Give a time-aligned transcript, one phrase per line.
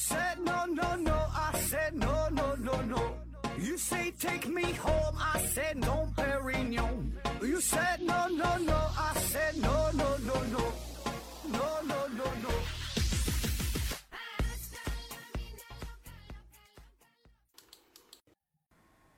[0.00, 1.12] said no, no, no.
[1.12, 3.02] I said no, no, no, no.
[3.58, 5.14] You say take me home.
[5.18, 7.12] I said no, Perignon.
[7.42, 8.78] You said no, no, no.
[8.96, 10.62] I said no, no, no, no.
[11.52, 12.50] No, no, no, no.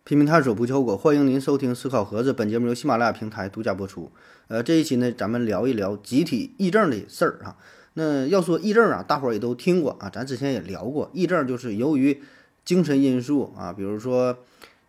[0.04, 2.32] 拼命探索不求果，欢迎您收听思考盒子。
[2.32, 4.10] 本节目由喜马拉雅平台独家播出。
[4.48, 7.56] 呃，这一期呢，咱们聊一聊集体癔症的事儿哈。
[7.94, 12.22] 那要说癔症啊，大伙儿也都听过啊，咱之前也聊过，癔症就是由于
[12.64, 14.38] 精神因素啊，比如说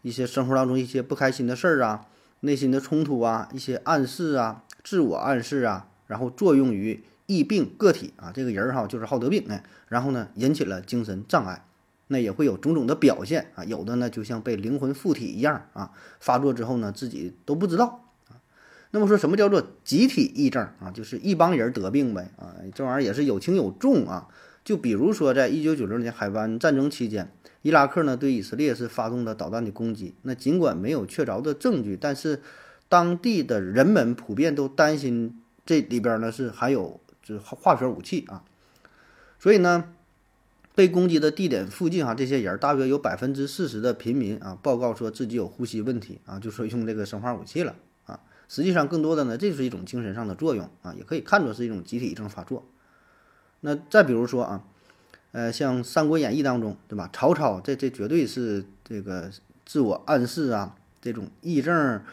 [0.02, 2.06] 一些生活当中一些不开心的事儿啊，
[2.42, 11.66] 内心的冲突啊，一些暗示啊，自我暗示啊，然后作用于疫病个体啊，这个人儿哈就是好得病哎，然后呢引起了精神障碍。
[12.08, 18.03] 那也会有种种的表现啊，有的呢就像被灵魂附体一样啊，发作之后呢自己都不知道。
[18.96, 20.92] 那么说什么叫做集体癔症啊？
[20.94, 24.28] 就是一帮人得病呗啊，这玩意儿也是有轻有重啊。
[24.64, 27.32] 就比如说在一九九六年海湾战争期间，
[27.64, 32.42] 伊拉克呢对以色列是发动了导弹的攻击，那尽管没有确凿的证据，但是
[32.88, 38.44] 当地的人们普遍都担心这里边呢是含有就是化学武器啊，
[39.39, 39.86] 所以呢。
[40.76, 47.76] 被攻击的地点附近，哈，这些人大约有百分之四十的平民啊，报告说自己有呼吸问题啊，就说用这个生化武器了。
[48.54, 52.64] 实际上，更多的呢，这是一种精神上的作用啊，也可以看作是一种集体症发作。
[53.62, 54.64] 那再比如说啊，
[55.32, 57.10] 呃，像《三国演义》当中，对吧？
[57.12, 59.32] 曹操这这绝对是这个
[59.66, 62.04] 自我暗示啊，这种癔症，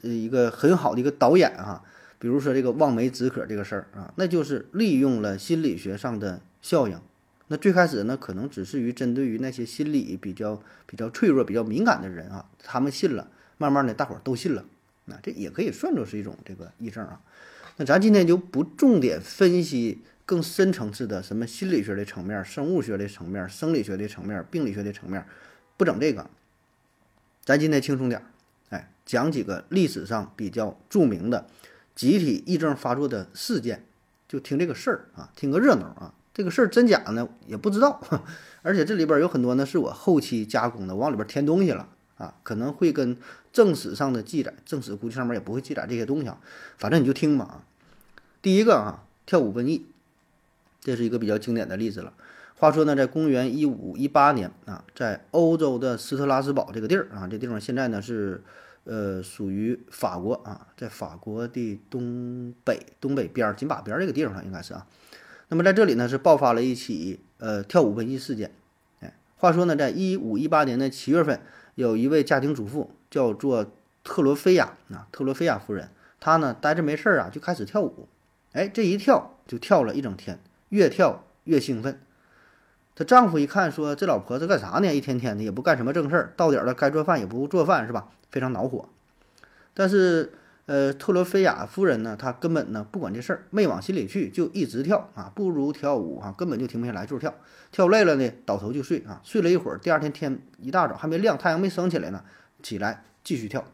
[0.00, 1.84] 一个很好的一个导演哈。
[2.18, 6.98] 比如说这个望梅止渴这个事儿啊，那就是利用了心理学上的效应。
[7.48, 14.64] 那最开始呢，可能只是于针对于那些心理比较比较脆弱、比较敏感的人啊，他们信了，慢慢的大伙儿都信了，
[15.10, 17.20] 那这也可以算作是一种这个癔症啊。
[17.76, 25.26] 那咱今天就不重点分析更深层次的什么心理学的层面、生物学的层面、生理学的层面、病理学的层面，
[25.76, 26.28] 不整这个。
[27.44, 28.24] 咱今天轻松点儿，
[28.68, 31.46] 哎，讲几个历史上比较著名的
[31.94, 33.84] 集体癔症发作的事件，
[34.28, 36.14] 就听这个事儿啊，听个热闹啊。
[36.32, 38.00] 这个事儿真假呢也不知道，
[38.62, 43.16] 而且这里边有很多呢是我后期加工的，往里边添东西了啊，可能会跟
[43.52, 46.40] 正史上的记载，正史估计上面也不会记载这些东西啊，
[46.78, 47.64] 反正你就听吧啊。
[48.42, 49.86] 第一个啊，跳舞瘟疫，
[50.80, 52.12] 这是一个比较经典的例子了。
[52.56, 58.42] 话说呢，在公元一五一八年啊，在欧洲的斯特拉斯堡这个地儿啊，这地方现在呢是
[58.84, 64.86] 呃属于法国啊，在法国的东北东北边儿紧把边儿这个地方上应该是啊。
[65.48, 68.52] 那么在这里呢，是爆发了一起呃跳舞瘟疫事件。
[69.00, 71.40] 哎，话说呢，在一五一八年的七月份，
[71.74, 73.66] 有一位家庭主妇叫做
[74.04, 75.90] 特罗菲亚啊，特罗菲亚夫人，
[76.20, 78.08] 她呢待着没事儿啊，就开始跳舞。
[78.52, 80.38] 哎，这一跳就跳了一整天，
[80.68, 82.00] 越跳越兴奋。
[82.94, 84.94] 她丈夫一看说：“这老婆子干啥呢？
[84.94, 88.08] 一天天的也不干什么正事儿，到点了该做饭也不做饭，是吧？
[88.30, 88.88] 非常恼火。”
[89.74, 90.32] 但是。
[90.66, 97.34] 呃，特罗菲亚夫人呢，她根本呢不管这事儿，没往心里去，就一直跳啊，不如跳舞哈，根本就停不下来，就是跳，
[97.72, 102.22] 跳累了呢，倒头就睡啊，睡了一会儿，第二天天一大早还没亮，太阳没升起来呢，
[102.62, 103.64] 起来继续跳，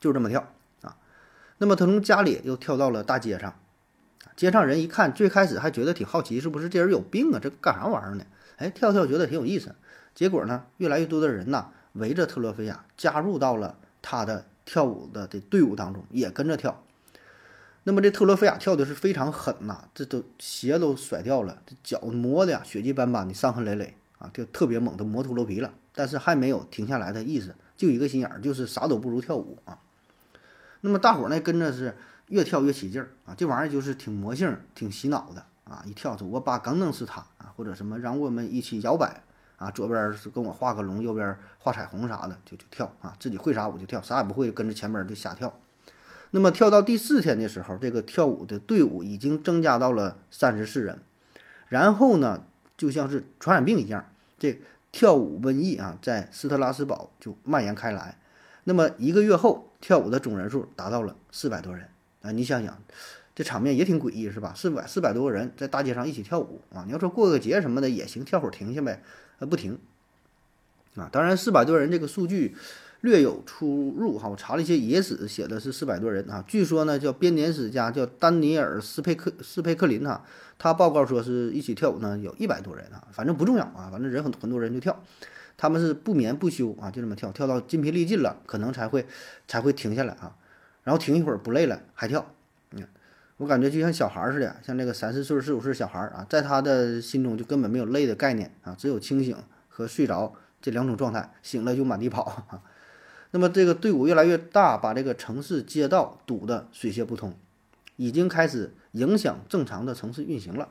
[0.00, 0.52] 就这么跳
[0.82, 0.96] 啊。
[1.58, 3.54] 那么他从家里又跳到了大街上，
[4.36, 7.38] 街上人一看，最开始还觉得挺好奇，是不是这人有病啊？
[7.42, 8.24] 这干啥玩意儿呢？
[8.56, 9.74] 哎，跳跳觉得挺有意思，
[10.14, 14.46] 结果呢，越来越多的人呐围着特罗菲亚，加入到了他的。
[14.66, 16.82] 跳舞的的队伍当中也跟着跳，
[17.82, 25.74] 那么这特罗菲亚跳的是非常狠呐，这都鞋都甩掉了，这脚磨的呀血迹斑斑的，伤痕累累啊，就特别猛，都磨秃噜皮了。
[25.94, 29.78] 但是还没有停下来的意思，就一个心眼儿，就是啥都不如跳舞啊。
[30.80, 31.96] 那么大伙儿呢跟着是
[32.28, 35.82] 越跳越起劲儿啊，这玩意儿就是挺魔性、挺洗脑的啊。
[35.86, 39.22] 一跳出我把刚能是他啊，或者什么让我们一起摇摆。
[39.56, 45.58] 啊，左边是跟我画个龙，右边画彩虹啥的，就就跳啊，自己会啥舞就跳，啥也不会跟着前边就瞎跳。
[46.32, 51.00] 那么跳到第四天的时候，这个跳舞的队伍已经增加到了三十四人。
[51.68, 52.44] 然后呢，
[52.76, 54.04] 就像是传染病一样，
[54.40, 54.60] 这
[54.94, 58.16] 跳舞瘟疫啊，在斯特拉斯堡就蔓延开来。
[58.62, 61.88] 那么一个月后，跳舞的总人数达到了四百多人
[62.22, 62.30] 啊！
[62.30, 62.80] 你想想，
[63.34, 64.54] 这场面也挺诡异，是吧？
[64.54, 66.84] 四百四百多个人在大街上一起跳舞啊！
[66.86, 69.02] 你要说过个节什么的也行，跳会儿停下呗。
[69.40, 69.80] 呃，不停，
[70.94, 72.54] 啊，当然四百多人这个数据
[73.04, 74.26] 略有出入哈。
[74.26, 76.42] 我查了一些野史，写的是四百多人啊。
[76.48, 80.24] 据说呢，叫编年史家叫丹尼尔斯佩克斯佩克林哈，
[80.58, 84.98] 他报告说是一起跳舞呢有一百多人啊，反正不重要啊，反正人很很多人就跳，
[85.58, 89.06] 他们是不眠不休啊，就这么跳，跳到筋疲力尽了，可能才会
[89.46, 90.34] 才会停下来啊，
[90.82, 92.24] 然后停一会儿不累了还跳。
[92.70, 92.82] 嗯，
[93.36, 99.36] 我感觉就像小孩似的，像这个三四岁、四五岁小孩啊，在他的心中就根本没有累的概念啊，只有清醒
[99.68, 102.62] 和睡着这两种状态，醒了就满地跑。
[103.34, 107.34] 那么这个队伍越来越大，把这个城市街道堵得水泄不通，
[107.96, 110.68] 已经开始影响正常的城市运行了。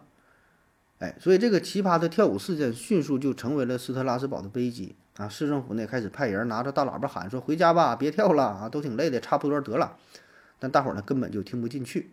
[1.00, 5.28] 哎，所以这个奇葩的跳舞事件迅速就成为了斯特拉斯堡的悲剧啊！
[5.28, 9.98] 市政府呢开始派人拿着大喇叭喊说：“回家吧，别跳了啊，都挺累的，差不多得了。”
[10.58, 12.12] 但大伙儿呢根本就听不进去。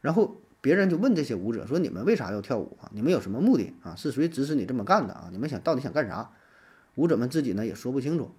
[0.00, 2.88] 然后别人就问这些舞者说：“你们为啥要跳舞啊？
[2.94, 3.96] 你们有什么目的啊？
[3.96, 5.28] 是谁指使你这么干的啊？
[5.32, 6.30] 你们想到底想干啥？”
[6.94, 8.30] 舞者们自己呢也说不清楚，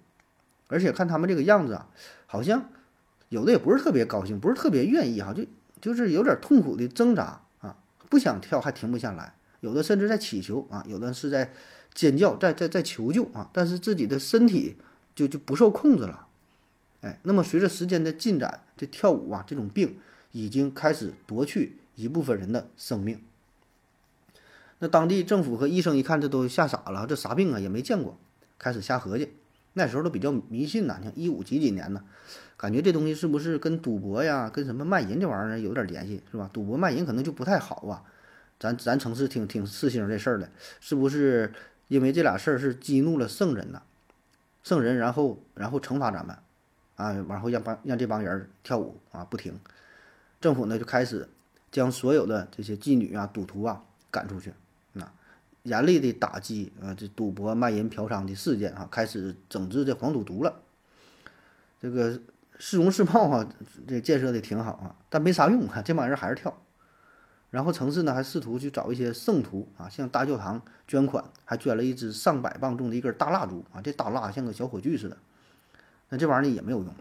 [0.68, 1.88] 而且看他们这个样子啊，
[2.26, 2.70] 好像
[3.28, 5.44] 有的也不是特别高兴，不是特别愿意哈，就
[5.80, 7.76] 就是有点痛苦的挣扎啊。
[8.08, 11.52] 不想跳还停不下来，有的甚至在祈求啊，有的是在
[11.92, 14.76] 尖叫，在在在求救啊，但是自己的身体
[15.14, 16.26] 就就不受控制了，
[17.02, 19.98] 哎，那么随着时间的进展，这跳舞啊这种病
[20.32, 23.20] 已经开始夺去一部分人的生命。
[24.80, 28.18] 那当地政府和医生一看，这都吓傻了，这啥病啊也没见过，
[28.58, 29.30] 开始瞎合计。
[29.74, 32.02] 那时候都比较迷信呐，像一五几几年呢。
[32.56, 36.48] 感觉这东西是不是跟赌博呀，跟什么卖淫这玩意儿有点联系，是吧？
[36.52, 38.02] 赌博卖淫可能就不太好啊。
[38.58, 40.48] 咱咱城市挺挺四星这事儿的，
[40.80, 41.52] 是不是
[41.88, 43.82] 因为这俩事儿是激怒了圣人呢？
[44.62, 46.34] 圣人然后然后惩罚咱们
[46.94, 49.58] 啊，然后让帮让这帮人跳舞啊不停。
[50.40, 51.28] 政府呢就开始
[51.72, 54.54] 将所有的这些妓女啊、赌徒啊赶出去，
[55.64, 60.62] 严厉的打击啊这赌博、卖淫、嫖娼的事件啊，开始整治这黄赌毒了。
[61.78, 62.18] 这个。
[62.56, 63.48] 市容市貌啊，
[63.86, 66.56] 这建设的挺好啊，但没啥用啊，这帮人还是跳。
[67.50, 75.16] 然后城市呢还试图去找一些圣徒啊，向大教堂捐款，还捐了一支上百磅重的一根大蜡烛啊，这大蜡像个小火炬似的。
[76.10, 76.94] 那这玩意儿呢也没有用。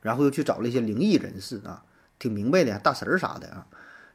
[0.00, 1.84] 然后又去找了一些灵异人士啊，
[2.18, 3.66] 挺明白的，大神儿啥的啊，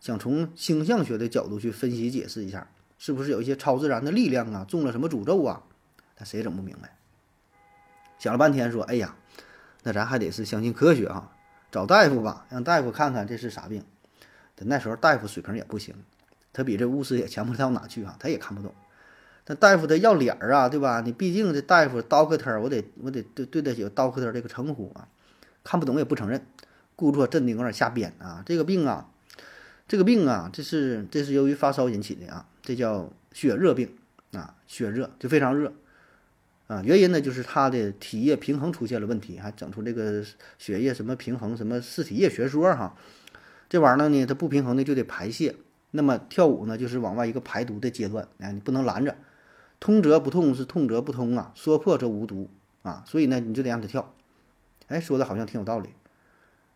[0.02, 2.68] 想从星象学的角度去分析解释一下，
[3.06, 5.62] 是不是有一些超自然的力量啊，中了什么诅咒啊？
[6.16, 6.98] 但谁也整不明白。
[8.18, 9.16] 想了半天说，哎呀。
[9.84, 11.32] 那咱还得是相信科学啊，
[11.72, 13.84] 找大夫吧，让大夫看看这是啥病。
[14.58, 15.94] 那时候大夫水平也不行，
[16.52, 18.74] 他比这巫师也强不到哪去啊，他也看不懂。
[19.44, 21.02] 但大夫他要脸儿啊，对吧？
[21.02, 25.08] 你毕竟这大夫 doctor，我得我得对对得起 doctor 这个称呼啊。
[25.64, 26.44] 看不懂也不承认，
[26.96, 28.42] 故作镇定，有点瞎编啊。
[28.44, 29.08] 这个病啊，
[29.88, 33.96] 这个病啊，这是这是由于发烧引起的啊，这叫血热病
[34.34, 35.72] 啊，血热就非常热。
[36.68, 40.26] 啊，原因呢就是他的体液平衡出现了问题，还整出这个
[40.58, 42.98] 血液什么平衡什么四体液学说哈，
[43.70, 45.56] 这玩意儿呢它不平衡呢就得排泄，
[45.92, 49.16] 那么跳舞呢就是往外一个排毒的阶段，哎，你不能拦着，
[49.80, 52.50] 通则不痛是痛则不通啊，说破则无毒
[52.82, 54.16] 啊，所以呢你就得让他跳，
[54.88, 55.90] 哎，说的好像挺有道理，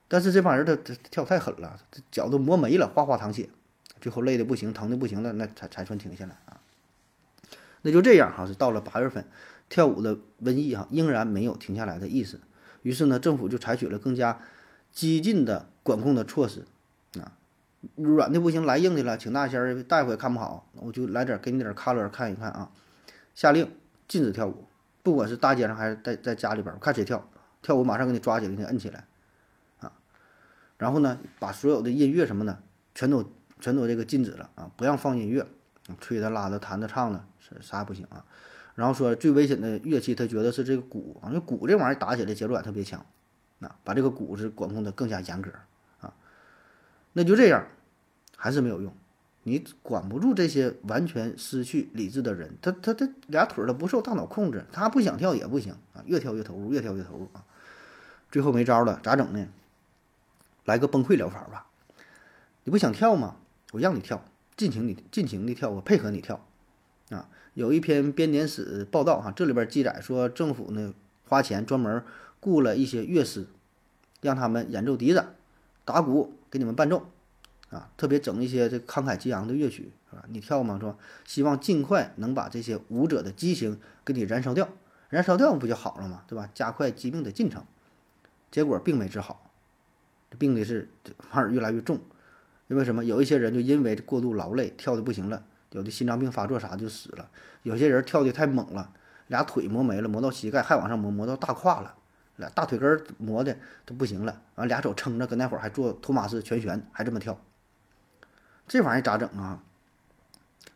[0.08, 3.50] 但是这帮人他他跳太狠了，这脚都磨没了，哗哗淌血，
[4.00, 6.62] 最后累的不行，疼的不行了，那才才算停下来啊，
[7.82, 9.26] 那就这样哈，是到了八月份。
[9.70, 12.42] 跳舞的瘟疫哈仍然没有停下来的意思，
[12.82, 14.40] 于是呢，政府就采取了更加
[14.92, 16.66] 激进的管控的措施，
[17.20, 17.38] 啊，
[17.94, 22.72] 软的不行，来硬的了，请大仙儿大夫也看不好，我就来点给你点 color 看一看啊，
[23.36, 23.72] 下令
[24.08, 24.66] 禁止跳舞，
[25.04, 27.30] 不管是大街上还是在在家里边，看谁跳
[27.62, 29.06] 跳舞马上给你抓起来，给你摁起来，
[29.82, 29.92] 啊，
[30.80, 32.64] 然后呢，把所有的音乐什么的
[32.96, 33.24] 全都
[33.60, 35.46] 全都这个禁止了啊，不让放音乐，
[36.00, 38.26] 吹的拉的弹的唱的，是啥也不行啊。
[38.76, 43.06] 然后说最危险的乐器，他觉得是这个鼓啊，因为鼓这玩意儿打起来节奏感特别强，
[43.60, 45.52] 啊，把这个鼓是管控的更加严格
[46.00, 46.14] 啊。
[47.14, 47.66] 那就这样，
[48.38, 48.94] 还是没有用，
[49.44, 57.44] 你管不住这些完全失去理智的人，他他他俩腿儿他不受大脑控制，他不想跳也不行啊，越跳越投入，越跳越投入啊。
[58.32, 59.48] 最后没招了，咋整呢？
[60.66, 61.66] 来个崩溃疗法吧。
[62.64, 63.36] 你不想跳吗？
[63.72, 64.24] 我让你跳，
[64.58, 66.46] 尽情你尽情的跳，我配合你跳，
[67.10, 67.30] 啊。
[67.54, 70.94] 有一篇编年史报道，哈，这里边记载说，政府呢
[71.26, 72.04] 花钱专门
[72.40, 73.48] 雇了一些乐师，
[74.22, 75.26] 让他们演奏笛子、
[75.84, 77.10] 打鼓，给你们伴奏，
[77.70, 80.24] 啊，特别整一些这慷慨激昂的乐曲，是吧？
[80.30, 80.78] 你跳吗？
[80.80, 80.96] 是吧？
[81.26, 84.70] 希望尽快能把这些舞者的激情给你燃烧掉，
[85.10, 86.24] 燃烧掉不就好了吗？
[86.28, 86.50] 对吧？
[86.54, 87.64] 加快疾病的进程。
[88.52, 89.52] 结果并没治好，
[90.32, 92.00] 这病的是反而越来越重，
[92.70, 93.04] 因为什么？
[93.04, 95.44] 有一些人就因为过度劳累，跳的不行了。
[95.72, 97.30] 有的心脏病发作啥就死了，
[97.62, 98.92] 有些人跳的太猛了，
[99.28, 101.94] 俩腿磨没了，磨到膝盖还往上磨，磨到大胯了，
[102.38, 107.40] 俩大腿根磨的都不行了，完俩手撑着，搁那会儿还做托马斯全旋，还这么跳，
[108.68, 109.62] 这玩意儿咋整啊？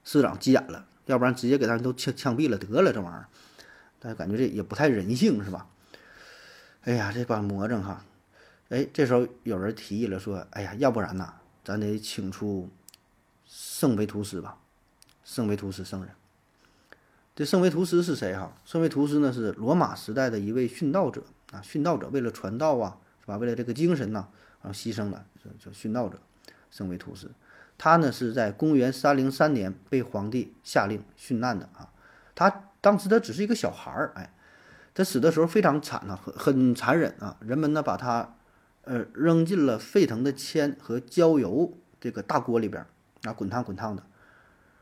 [0.03, 3.25] 市长急眼了，要不然直接给他们都枪枪毙了得了，这玩意儿，
[4.00, 5.67] 但感觉这也不太人性是吧？
[6.83, 8.03] 哎呀，这帮魔怔哈，
[8.69, 11.33] 哎，这时候有人提议了，说：“哎呀，要不然呐，
[11.63, 12.70] 咱得请出
[13.46, 14.58] 圣维图斯吧？
[15.24, 16.13] 圣维图斯圣人。
[17.36, 18.55] 这圣维图斯是谁哈？
[18.65, 23.38] 圣维图斯呢是罗马时代的一位殉道者啊，殉道者为了传道啊，是吧？
[23.38, 24.27] 为了这个精神呐，
[24.62, 25.25] 然后牺牲了，
[25.58, 26.20] 叫殉道者，
[26.70, 27.32] 圣维图斯。
[27.77, 31.89] 他呢是在公元三零三年被皇帝下令殉难的啊。
[32.36, 34.32] 他当时他只是一个小孩儿，哎，
[34.93, 37.36] 他死的时候非常惨呐，很很残忍啊。
[37.39, 38.36] 人们呢把他
[38.83, 42.85] 呃扔进了沸腾的铅和焦油这个大锅里边
[43.23, 44.03] 啊，滚烫滚烫的。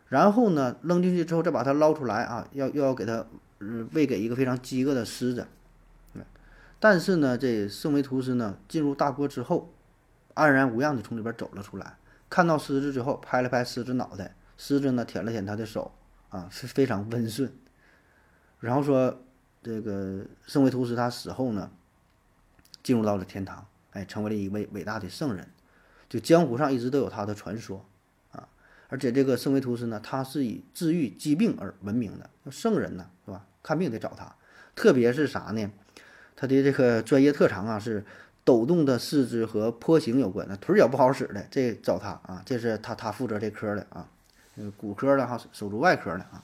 [0.08, 3.26] 然后呢，扔进去之后再把它捞出来啊，要又要给它
[3.60, 5.48] 嗯喂给一个非常饥饿的狮子。
[6.84, 9.72] 但是呢，这圣维图斯呢进入大锅之后，
[10.34, 11.96] 安然无恙的从里边走了出来，
[12.28, 15.94] 看到狮子之后，拍了拍狮子脑袋，狮子呢舔了舔他的手
[16.30, 17.54] 啊，是非常温顺。
[18.60, 19.22] 然后说
[19.62, 21.70] 这个圣维图斯他死后呢，
[22.82, 25.48] 进入到了天堂，哎，成为了一位伟大的圣人，
[26.10, 27.86] 就江湖上一直都有他的传说
[28.32, 28.48] 啊。
[28.90, 33.46] 而且这个圣维图斯呢，他是以治愈疾病而闻名的，圣人呢，是吧？
[33.64, 34.36] 看病得找他，
[34.76, 35.72] 特别是啥呢？
[36.36, 38.04] 他的这个专业特长啊，是
[38.44, 44.10] 抖动的四肢和坡形有关的，腿脚不好使的，这找他啊，这是他他负责这科的啊，
[44.78, 46.44] 骨科的哈，手足外科的啊。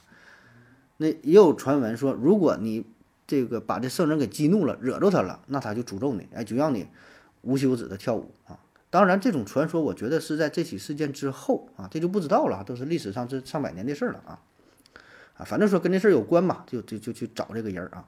[0.97, 2.85] 那也有传闻说，如果你
[3.25, 6.87] 这个把这圣人给激怒了，惹着他了，那他就诅咒你，哎，就让你
[7.47, 8.59] 无休止的跳舞啊。
[8.89, 14.39] 当然，这种传说我觉得是在这起事件之后啊，这就不知道了，都是历史上这上百年的事儿了啊，
[15.37, 18.07] 啊，反正说跟这事儿有关嘛，就就就去找这个人儿啊。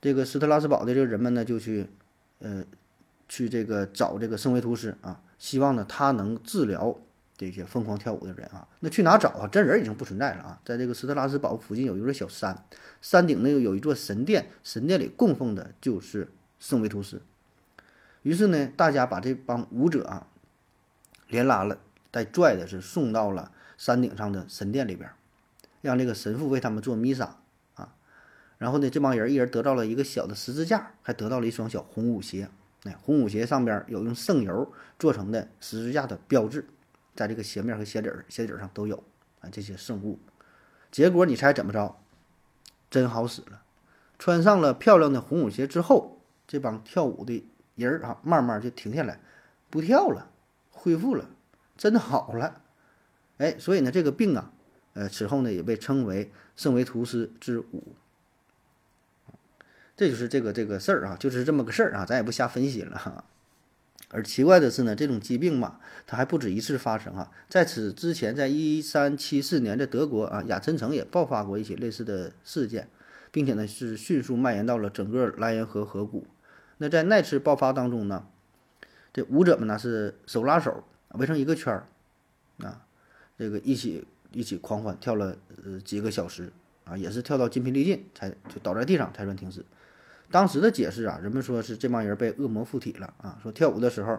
[0.00, 1.86] 这个斯特拉斯堡的这个人们呢，就去
[2.40, 2.62] 呃
[3.28, 6.94] 去这个找这个圣维图斯啊，希望呢他能治疗
[7.38, 8.68] 这些疯狂跳舞的人啊。
[8.80, 9.48] 那去哪找啊？
[9.48, 12.66] 真人已经不存在了啊，在这个斯特拉斯堡附近有一座小山，
[13.00, 16.28] 山顶呢有一座神殿，神殿里供奉的就是
[16.60, 17.22] 圣维图斯。
[18.26, 20.26] 于是呢，大家把这帮舞者啊，
[21.28, 21.78] 连拉了
[22.10, 25.08] 带拽的，是送到了山顶上的神殿里边，
[25.80, 27.38] 让这个神父为他们做弥撒
[27.76, 27.94] 啊。
[28.58, 32.48] 然后呢，这帮人一人得到了一个小的十字架，还得到了一双小红舞鞋。
[32.82, 36.66] 哎，红舞鞋上边有用圣油做成的十字架的标志，
[37.14, 39.04] 在这个鞋面和鞋底儿、鞋底上都有
[39.38, 40.18] 啊这些圣物。
[40.90, 41.94] 结果你猜怎么着？
[42.90, 43.62] 真好使了！
[44.18, 47.48] 穿上了漂亮的红舞鞋之后，这帮跳舞的。
[47.76, 49.20] 人啊，慢慢就停下来，
[49.70, 50.28] 不跳了，
[50.70, 51.28] 恢复了，
[51.76, 52.62] 真的好了，
[53.38, 54.50] 哎，所以呢，这个病啊，
[54.94, 57.94] 呃，此后呢也被称为圣维图斯之舞，
[59.96, 63.24] 这就是这个这个事儿啊，就是这么个事儿啊，咱也不瞎分析了哈。
[64.08, 72.88] 而奇怪的是呢，这种疾病嘛，它还不止一次发生啊，在此之前，在一三七四年，在德国啊，雅琛城也爆发过一起类似的事件，
[73.32, 76.24] 并且呢是迅速蔓延到了整个莱茵河河谷。
[76.78, 78.26] 那在那次爆发当中呢，
[79.12, 81.88] 这舞者们呢是手拉手围成一个圈儿，
[82.66, 82.84] 啊，
[83.38, 86.52] 这个一起一起狂欢跳了呃几个小时
[86.84, 89.64] 啊，也是跳到筋疲力尽才就倒在地上才算停止。
[90.30, 94.18] 当时的解释啊，人们说是这帮人被恶魔附体了啊，说跳舞的时候，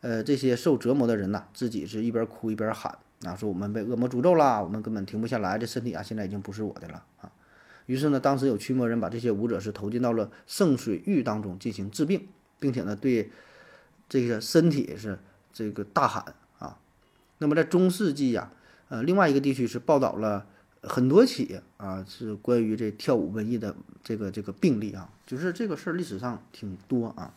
[0.00, 7.30] 呃，这些受折磨的人呐，自己是一边哭一边喊啊，说我们被恶魔诅咒啦，我们根本停不下来，这身体啊现在已经不是我的了啊。
[7.86, 12.28] 于是呢，当时有驱魔人把这些舞者是投进到了圣水浴当中进行治病，
[12.60, 13.30] 并且呢，对
[14.08, 15.18] 这个身体是
[15.52, 16.78] 这个大喊啊。
[17.38, 18.52] 那么在中世纪呀，
[18.88, 20.46] 呃，另外一个地区是报道了
[20.82, 27.34] 很多起啊，是关于这跳舞瘟疫的这个这个病例啊，就是这个事儿历史上挺多啊。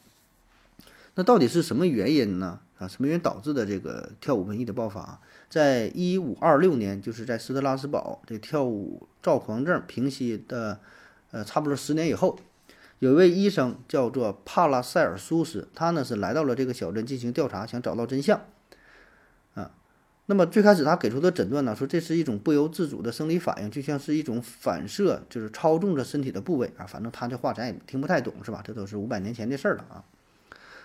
[1.15, 2.59] 那到底是什么原因呢？
[2.77, 5.21] 啊，什么原因导致的这个跳舞瘟疫的爆发？
[5.55, 10.81] 在一五二六年，就是在斯特拉斯堡这跳舞躁狂症平息的，
[11.31, 12.38] 呃，差不多十年以后，
[13.00, 18.41] 有一位医生叫做帕拉塞尔苏斯，他呢是来到了这个小镇进行调查，想找到真相。
[19.53, 19.71] 啊，
[20.25, 26.85] 那么最开始他给出的诊断呢，说这是一种不由自主的生理反应，就像是一种反射，就是操纵着身体的部位啊。
[26.85, 28.62] 反正他这话咱也听不太懂，是吧？
[28.62, 30.03] 这都是五百年前的事儿了啊。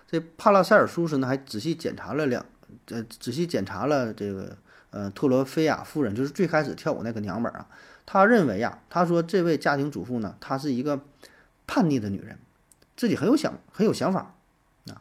[0.08, 2.46] 这帕拉塞尔苏斯呢，还仔细检查了两。
[2.86, 4.56] 呃，仔细检查了这个，
[4.90, 7.66] 呃，特罗菲亚夫人，就是最开始跳舞那个娘们儿啊。
[8.06, 11.00] 他认为呀，他说这位家庭主妇呢，她是一个
[11.68, 12.38] 叛逆的女人，
[12.96, 14.34] 自己很有想很有想法
[14.88, 15.00] 啊。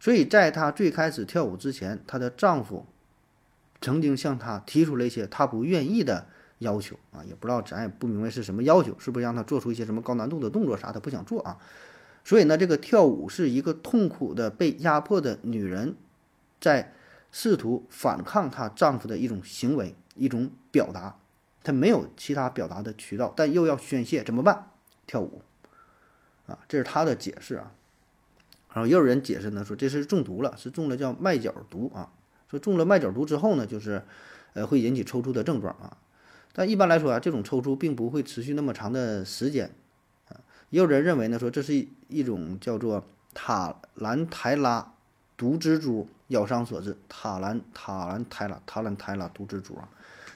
[0.00, 2.86] 所以在她最开始跳舞之前，她的丈夫
[3.82, 6.26] 曾经向她提出了一些她不愿意的
[6.60, 11.58] 要求啊，也不知道咱也不明白是什么要求，是不是让她做出一些什么高难度的动作啥，她不想做啊。
[12.24, 15.96] 所以呢，这个跳舞是一个痛苦的被压迫的女人
[16.60, 16.94] 在。
[17.30, 21.18] 试图反抗她丈夫的一种行为，一种表达，
[21.62, 24.70] 她没有其他表达的渠道，但又要宣泄，怎么办？
[25.06, 25.42] 跳舞，
[26.46, 27.72] 啊，这是她的解释啊。
[28.72, 32.12] 然后也有人解释呢，说这是中毒了，是中了叫麦角毒啊。
[32.50, 34.02] 说中了麦角毒之后呢，就是
[34.52, 35.96] 呃会引起抽搐的症状啊。
[36.52, 39.70] 但一般来说啊，这种抽搐并不会持续那么长的时间
[40.28, 40.40] 啊。
[40.70, 44.94] 也有人认为呢，说这是一一种叫做塔兰台拉
[45.38, 46.94] 毒蜘蛛咬伤所致。
[47.08, 49.88] 塔兰塔兰泰拉塔兰泰拉毒蜘蛛啊。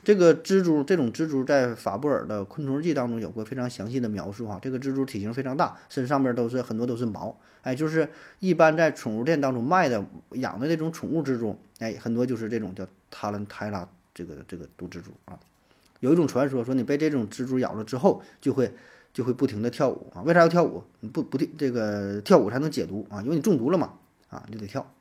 [0.05, 4.59] 这个蜘蛛，这种蜘蛛在法布尔的《昆虫记》当中有过非常详细的描述哈。
[4.61, 8.09] 这个蜘蛛体型非常大，身上边都是很多都是毛，哎，就是
[8.41, 15.39] 一般在宠物店当中卖的养的那种宠物蜘蛛，哎，很多就是这种叫塔兰泰拉这个这个毒蜘蛛啊。
[16.01, 18.75] 有一种传说说你被这种蜘蛛咬了之后就会
[19.13, 20.23] 就会不停的跳舞啊？
[20.23, 20.83] 为啥要跳舞？
[20.99, 23.23] 你不不这个跳舞才能解毒啊？
[23.23, 23.93] 因为你中毒了嘛
[24.33, 24.93] 啊，就得跳。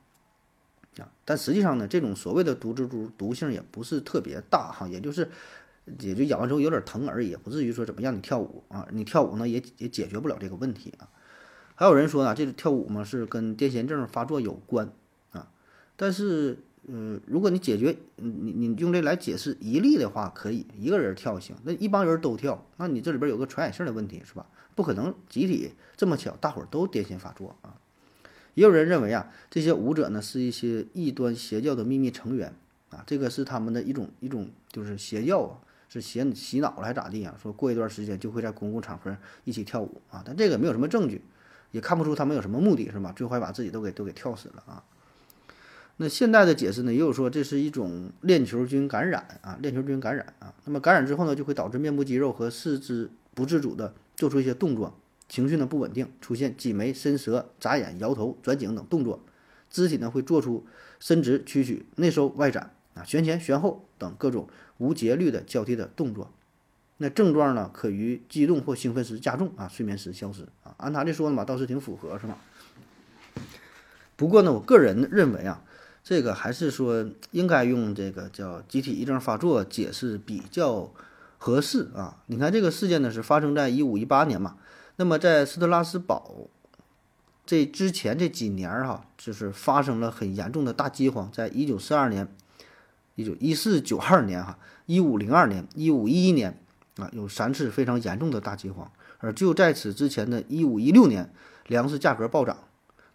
[0.98, 5.30] 啊，但实际上呢，这种所谓的毒蜘蛛毒性也不是特别大哈，也就是
[5.98, 11.08] 也就咬完之后有点疼而已，也不至于说怎么让你跳舞啊，你跳舞呢也也解决不了这个问题啊。
[11.74, 14.92] 还有人说呢，这个跳舞嘛是跟癫痫症发作有关
[15.32, 15.50] 啊，
[15.96, 24.44] 但是嗯，如果你解决你你用这来解释一例的话，可以一个人跳行，那一帮人都跳，那你这里边有个传染性的问题是吧？
[24.74, 27.78] 不可能集体这么巧，大伙儿都癫痫发作啊。
[28.54, 32.54] 也有人认为啊，这些舞者呢是一些异端邪教的秘密成员
[32.90, 37.34] 啊，这个是他们的一种一种就是邪教啊，是洗洗脑了还咋地啊？
[37.42, 41.22] 说过一段时间就会在公共场合一起跳舞啊，但这个没有什么证据，
[41.70, 43.12] 也看不出他们有什么目的，是吧？
[43.16, 44.84] 最后还把自己都给都给跳死了啊。
[45.96, 54.94] 那现代的解释呢，也有说这是一种链球菌感染啊，链球菌感染啊，那么感染之后呢，就会导致面部肌肉和四肢不自主的做出一些动作。
[55.32, 59.24] 情绪呢不稳定，出现挤眉、伸舌、眨眼、摇头、转颈等动作，
[59.70, 60.66] 肢体呢会做出
[61.00, 64.46] 伸直、屈曲、内收、外展啊、旋前、旋后等各种
[64.76, 66.30] 无节律的交替的动作。
[66.98, 70.74] 那症状呢可于激动或兴奋时加重啊，睡眠时消失啊。
[70.76, 72.36] 按他这说的嘛，倒是挺符合，是吧？
[74.16, 75.64] 不过呢，我个人认为啊，
[76.04, 80.92] 这个还是说应该用这个叫集体癔症发作解释比较
[81.38, 82.22] 合适啊。
[82.26, 84.58] 你看这个事件呢是发生在一五一八年嘛。
[84.96, 86.48] 那么在斯特拉斯堡
[87.44, 92.28] 这之前这几年儿哈，就是发生了很严重的大饥荒，在一九四二年、
[93.16, 96.62] 一九一四九二年哈、一五零二年、一五一一年
[96.96, 98.90] 啊，有三次非常严重的大饥荒。
[99.18, 101.32] 而就在此之前的一五一六年，
[101.66, 102.56] 粮食价格暴涨。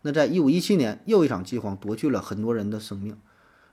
[0.01, 3.17] 那在一五一七年，又一场饥荒夺去了很多人的生命。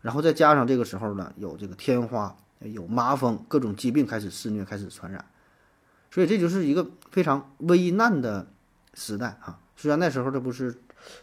[0.02, 5.24] 然后再加上这个时候呢，有这个天花、有麻风，各种疾病开始肆虐，开始传染。
[6.14, 8.46] 所以这就是一个非常危难的
[8.94, 9.58] 时代啊！
[9.74, 10.72] 虽然那时候这不是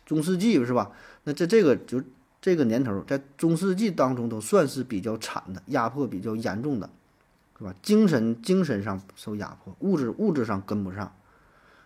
[0.05, 0.91] 中世纪是吧？
[1.23, 2.03] 那这这个就
[2.41, 6.89] 这个年头，在中世纪当中都算是比较惨的，压迫比较严重的，
[7.57, 7.73] 是吧？
[7.81, 11.15] 精神精神上受压迫，物质物质上跟不上，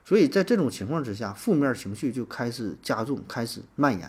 [0.04, 4.02] 所以在这种情况之下，负面情绪就开始加重，开始蔓延，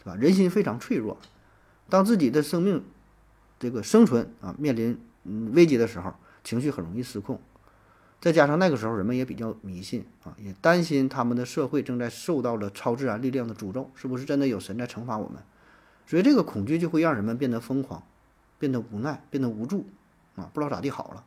[0.00, 0.16] 是吧？
[0.16, 1.16] 人心非常脆弱，
[1.88, 2.82] 当自己的生命
[3.60, 7.40] 这个生存啊面临嗯危机的时候，情绪很容易失控。
[8.20, 15.42] 再加上那个时候人们也比较迷信啊，也担心他们的社会正在受到了超自然力量的诅咒，是不是真的有神在惩罚我们？
[16.06, 18.02] 所以这个恐惧就会让人们变得疯狂，
[18.58, 19.86] 变得无奈，变得无助
[20.36, 21.24] 啊，不知道咋地好了。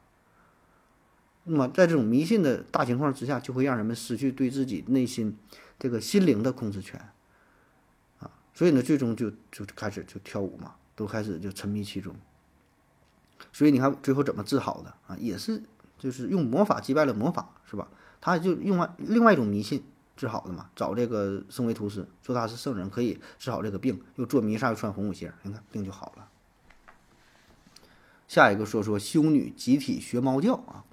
[1.45, 5.35] 那么在这种迷信的大情况之下，就会让人们失去对自己内心
[5.79, 7.01] 这个心灵的控制权
[8.19, 12.15] 啊，所以呢，最终就就开始就跳舞嘛，都开始就沉迷其中。
[13.51, 15.63] 所以你看最后怎么治好的啊，也是。
[16.03, 17.87] 就是用魔法击败了魔法，是吧？
[18.19, 19.81] 他就用完另外一种迷信
[20.17, 20.69] 治好的嘛。
[20.75, 26.27] 找这个圣维图斯说他是圣人，可以治好这个病，又做弥撒，又穿红舞鞋，你看病就好了。
[28.27, 30.83] 下一个说说修女集体学猫叫啊，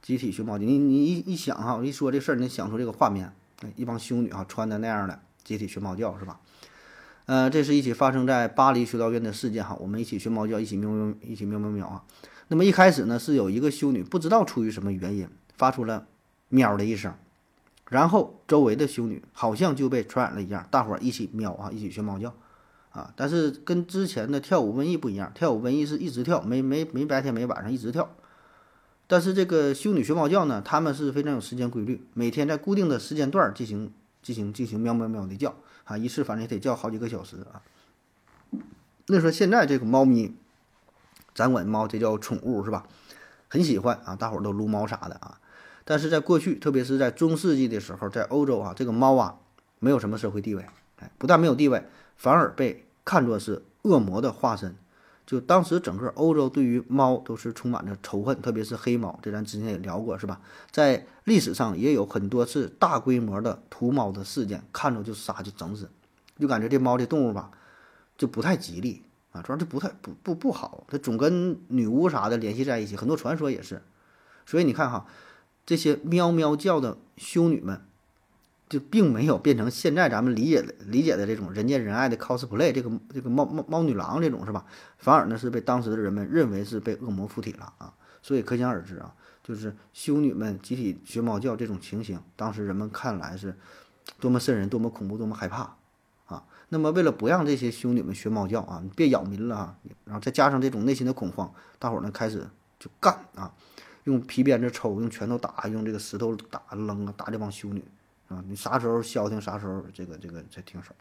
[0.00, 3.32] 集体学猫叫，你你一一想哈，我一说这事儿，你想出这个画面，
[3.74, 6.38] 一帮修女啊穿的那样的集体学猫叫是吧？
[7.24, 12.04] 呃，这是一起发生在巴黎修道院的事件哈，我们一起学猫叫，一起喵喵，一起喵喵喵啊。
[12.48, 16.06] 那么一开始呢，是有一个修女不知道出于什么原因发出了
[16.48, 17.12] 喵的一声，
[17.90, 22.32] 然后周围的修女好像就被传染了一样，大伙儿一起喵啊，一起学猫叫
[22.90, 23.12] 啊。
[23.16, 28.08] 但是跟之前的跳舞瘟疫不一样，跳舞瘟疫是一直跳，没没没白天没晚上一直跳。
[29.08, 37.62] 但是这个修女学猫叫呢，他们是非常有时间规律，每天在固定的时间段进行进行进行喵喵喵的叫啊，一次反正也得叫好几个小时啊。
[39.08, 40.32] 那说现在这个猫咪。
[41.36, 42.84] 咱管猫这叫宠物是吧？
[43.48, 45.38] 很喜欢啊，大伙儿都撸猫啥的啊。
[45.84, 49.36] 但是在过去，特别是在中世纪的时候，在欧洲啊，这个猫啊
[49.78, 50.66] 没有什么社会地位，
[50.98, 51.84] 哎，不但没有地位，
[52.16, 54.74] 反而被看作是恶魔的化身。
[55.26, 60.40] 就当时整个欧洲对于猫都是充满着仇恨，特别是黑猫，这咱之前也聊过是吧？
[60.70, 65.90] 在历史上也有很多次大规模的屠猫的事件，看着就杀就整死。
[66.38, 67.50] 就感觉这猫这动物吧，
[68.16, 69.02] 就不太吉利
[69.36, 73.82] 啊，主要这不太不不不好，它总跟女巫啥的联系在一起，很多传说也是。
[74.46, 75.06] 所以你看哈，
[75.66, 77.82] 这些喵喵叫的修女们，
[78.68, 84.64] 就并没有变成现在咱们理解的理解的这种人见人爱的 cosplay，这个这个猫猫猫女郎这种是吧？
[84.98, 87.92] 反而呢是被当时的人们认为是被恶魔附体了啊。
[88.22, 93.54] 所以可想而知啊，就是修女们集体学猫叫这种情形，当时人们看来是
[94.18, 95.76] 多么瘆人、多么恐怖、多么害怕。
[96.68, 102.46] 那么为了不让这些修女们学猫叫啊，你别扰民了啊，然后再加上这种内心的恐慌，大伙儿呢开始
[102.78, 103.52] 就干啊。
[104.04, 107.82] 用皮鞭子抽，用拳头打，用这个石头打扔啊，打这帮修女
[108.28, 108.40] 啊！
[108.48, 110.94] 你啥时候消停，啥时候这个这个才停手。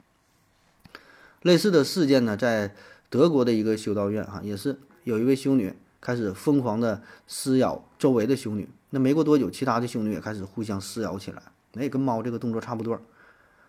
[1.43, 2.73] 类似的事件呢，在
[3.11, 8.67] 德国的一个修道院哈，也是有一位修女开始疯狂的撕咬周围的修女。
[8.89, 12.99] 那没过多久，其他的修女也开始互相撕咬起来，那也跟猫这个动作差不多。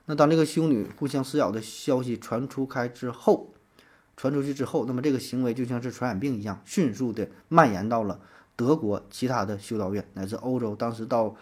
[0.07, 3.53] 那当这个修女互相撕咬的消息传出开之后，
[4.17, 8.21] 传出去之后，那么这个行为就像是传染病一样，迅速的蔓延到了。
[8.55, 11.37] 德国其他的修道院，乃至欧洲，当时到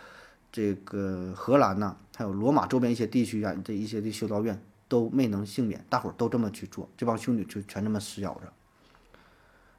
[0.51, 8.53] 这个荷兰呐，还有罗马周边一些地区啊，这一些的修道院都没能幸免，大伙儿都这么去做，这帮修女就全这么撕咬着。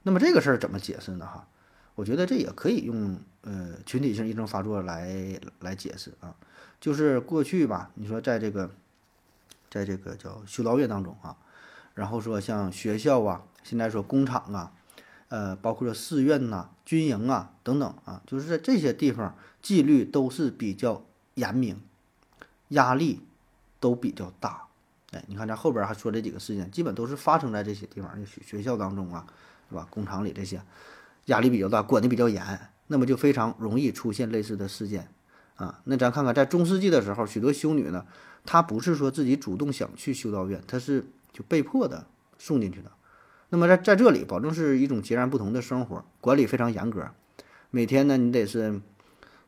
[0.02, 1.26] 那么这个事儿怎么解释呢？
[1.26, 1.46] 哈，
[1.96, 6.32] 我觉得这也可以用呃群体性癔症发作来来解释啊，
[6.80, 8.70] 就是过去吧，你说在这个
[9.68, 11.36] 在这个叫修道院当中啊，
[11.94, 14.72] 然后说像学校啊，现在说工厂啊。
[15.28, 21.04] 呃，包括说寺院呐、军营啊等等啊，就是在这些地方纪律都是比较
[21.34, 21.80] 严明，
[22.68, 23.22] 压力
[23.80, 24.68] 都比较大。
[25.10, 29.26] 哎，你看咱后边还说这几个事件，基本都是发生在这些地方，学学校当中啊，
[29.68, 29.88] 是吧？
[29.90, 30.62] 工厂里这些
[31.26, 32.42] 压力比较大，管的比较严，
[32.88, 35.08] 那么就非常容易出现类似的事件
[35.54, 35.80] 啊。
[35.84, 38.04] 那咱看看，在中世纪的时候，许多修女呢，
[38.44, 42.06] 她不是说自己主动想去修道院，她是就被迫的
[42.38, 42.90] 送进去的。
[43.48, 47.08] 那么在在这里，保证是一种截然不同的生活，管理非常严格。
[47.70, 48.80] 每天呢，你得是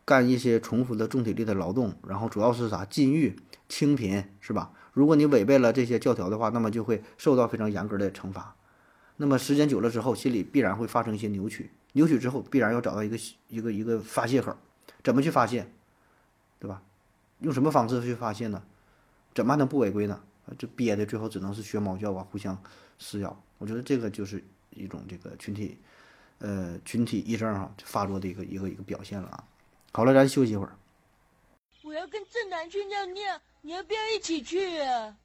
[0.05, 3.37] 干一些重复的重体力的劳动，然后主要是啥禁欲、
[3.69, 4.73] 清贫，是吧？
[4.93, 8.57] 如果你违背了这些教条的话，那么就会受到非常严格的惩罚。
[9.19, 14.57] 那么时间久了之后，心里必然会发生一些扭曲，扭曲之后必然要找到一个一个一个发泄口，
[15.05, 15.71] 怎么去发泄，
[16.59, 16.81] 对吧？
[17.41, 18.63] 用什么方式去发泄呢？
[19.35, 20.21] 怎么还能不违规呢？
[20.57, 22.57] 这憋的最后只能是学猫叫啊，互相
[22.99, 23.39] 撕咬。
[23.59, 25.77] 我觉得这个就是一种这个群体，
[26.39, 29.45] 呃，群体癔症哈发作的一个一个一个表现了啊。
[29.93, 30.77] 好了，咱休息一会儿。
[31.83, 35.17] 我要跟正南去尿尿，你要不要一起去啊？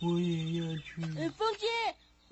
[0.00, 1.02] 我也要去。
[1.16, 1.66] 呃，风姐，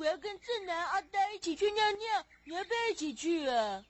[0.01, 3.83] 我要跟正南、阿呆一起去尿尿，你要不要一起去啊？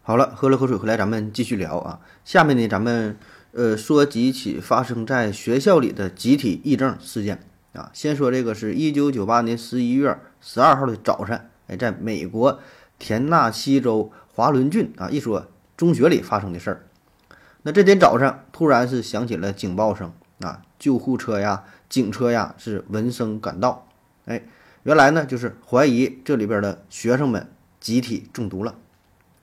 [0.00, 2.00] 好了，喝了口水回来，咱们继续聊啊。
[2.24, 3.18] 下面呢，咱们
[3.50, 7.44] 呃说几起发生在学校里的集体癔症事件。
[7.72, 12.60] 啊，先说这个是一九九八年十一月十二号的早晨，哎，在美国
[13.00, 15.44] 田纳西州华伦郡啊一所
[15.76, 16.86] 中学里发生的事儿。
[17.62, 23.86] 那这天早上突然是响起了警报声啊，救护车呀、警车呀是闻声赶到。
[24.24, 24.42] 哎，
[24.82, 27.46] 原来呢就是怀疑这里边的学生们
[27.78, 28.74] 集体中毒了。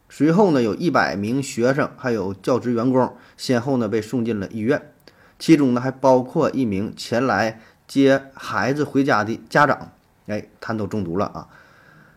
[0.09, 4.91] 随后呢，有一百名学生还有教职员工先后呢被送进了医院，
[5.39, 7.61] 其中呢还包括一名前来。
[7.87, 9.93] 接孩子回家的家长，
[10.27, 11.47] 哎，他都中毒了啊。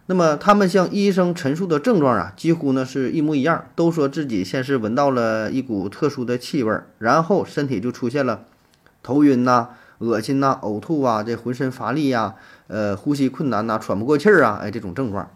[0.06, 8.44] 那么他们向医生陈述的症状啊，几乎呢是一模一样，都说自己先是闻到了一股特殊的气味，然后身体就出现了
[9.00, 9.70] 头晕呐、
[10.04, 12.34] 恶心呐、呕吐啊，这浑身乏力呀，
[12.66, 15.30] 呃，呼吸困难呐、喘不过气儿啊，哎，这种症状。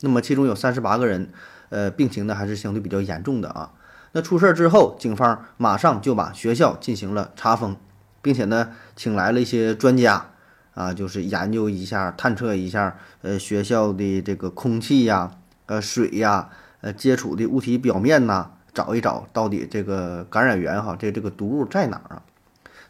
[0.00, 1.30] 那么其中有三十八个人，
[1.68, 3.72] 呃，病情呢还是相对比较严重的啊。
[4.12, 7.76] 那出事儿之后，警方马上就把学校进行了查封。
[8.22, 10.30] 并且呢，请来了一些专家，
[10.72, 15.30] 啊，就是研究一下、探测一下，呃，学校的这个空气呀、
[15.66, 16.48] 呃，水呀、
[16.80, 22.22] 呃，接触的物体表面呐，找一找到底这个感染源哈，这这个毒物在哪儿啊？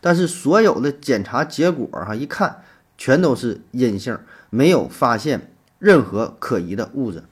[0.05, 2.63] 但是所有的检查结果哈，一看
[2.99, 4.19] 全都是阴性，
[4.51, 7.25] 没有发现任何可疑的物质。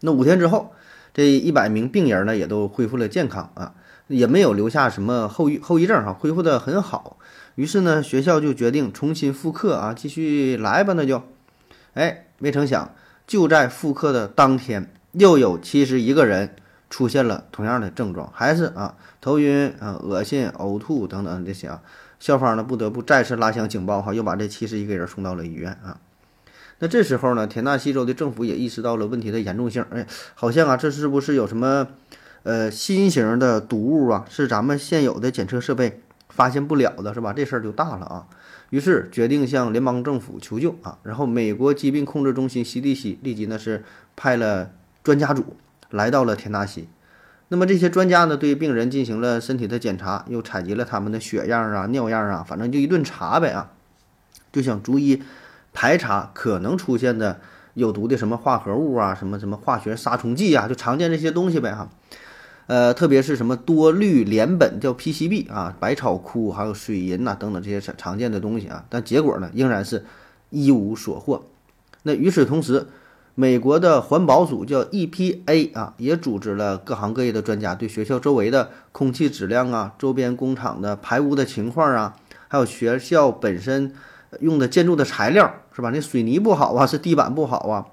[0.00, 0.74] 那五天之后，
[1.14, 3.72] 这一百名病人呢，也都恢复了健康啊。
[4.08, 7.16] 也没有留下什么后遗后遗症哈，恢复的很好。
[7.54, 10.92] 于是呢，学校就决定重新复课啊，继续来吧。
[10.92, 11.22] 那就，
[11.94, 12.94] 哎，没成想
[13.26, 16.54] 就在复课的当天，又有七十一个人
[16.96, 21.82] 出现了同样的症状，还是啊头晕啊、恶心、呕吐等等这些啊。
[22.18, 26.00] 校方呢不得不再次拉响警报哈，又把这七十一个人送到了医院啊。
[26.78, 31.86] 那这时候呢，田纳西州的政府也意识到了问题的严重性，哎，好像啊，这是不是有什么？
[32.44, 37.34] 呃，新型的毒物啊，是咱们现有的检测设备发现不了的是吧？
[37.34, 38.26] 这事儿就大了啊。
[38.70, 40.96] 于是决定向联邦政府求救啊。
[41.02, 43.84] 然后美国疾病控制中心 CDC 立即呢是
[44.16, 44.70] 派了
[45.04, 45.56] 专家组
[45.90, 46.88] 来到了田纳西。
[47.48, 53.70] 那么这些专家呢对病人进行了身体的检查，又采集了他们的血样啊、尿样啊，反正就一顿查呗啊，
[54.52, 55.22] 就想逐一
[55.72, 57.38] 排查可能出现的
[57.74, 61.88] 有毒的什么化合物啊、什么什么化学杀虫剂啊，就常见这些东西呗哈。
[62.66, 70.04] 呃，特别是什么多氯联苯叫 PCB 啊、百草枯还有水银呐、等等这些常常见的东西啊，但结果呢仍然是
[70.50, 71.44] 一无所获。
[72.02, 72.88] 那与此同时，
[73.38, 82.16] 美国的环保署叫 EPA 啊，也组织了各行各业的专家，对学校周围的空气质量啊、周边工厂的排污的情况啊，
[82.48, 83.92] 还有学校本身
[84.40, 85.90] 用的建筑的材料是吧？
[85.90, 87.84] 那水泥不好啊， 是地板不好啊，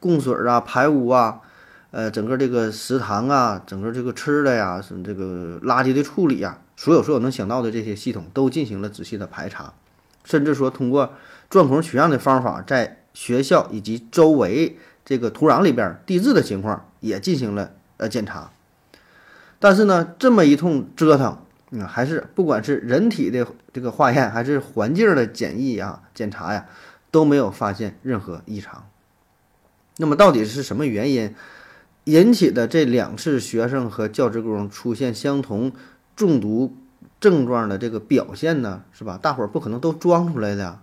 [0.00, 1.42] 供水啊、排污啊。
[1.90, 9.72] 呃，整个这个食堂啊，整个这个吃的呀，什么这个垃圾的处理呀，所有所有能想到的这些系统都进行了仔细的排查，
[10.24, 11.14] 甚至说通过
[11.48, 18.52] 钻孔取样的方法，在学校以及周围这个土壤里边地质的情况也进行了呃检查。
[19.58, 21.36] 但是呢，这么一通折腾，
[21.72, 26.66] 嗯，还是不管是人体的这个化验，还是环境的检疫啊、检查呀，
[27.10, 28.88] 都没有发现任何异常。
[29.96, 31.34] 那么到底是什么原因？
[32.04, 35.72] 引起的这两次学生和教职工出现相同
[36.14, 36.76] 中毒
[37.18, 39.18] 症状的这个表现呢，是吧？
[39.20, 40.78] 大伙儿不可能都装出来的。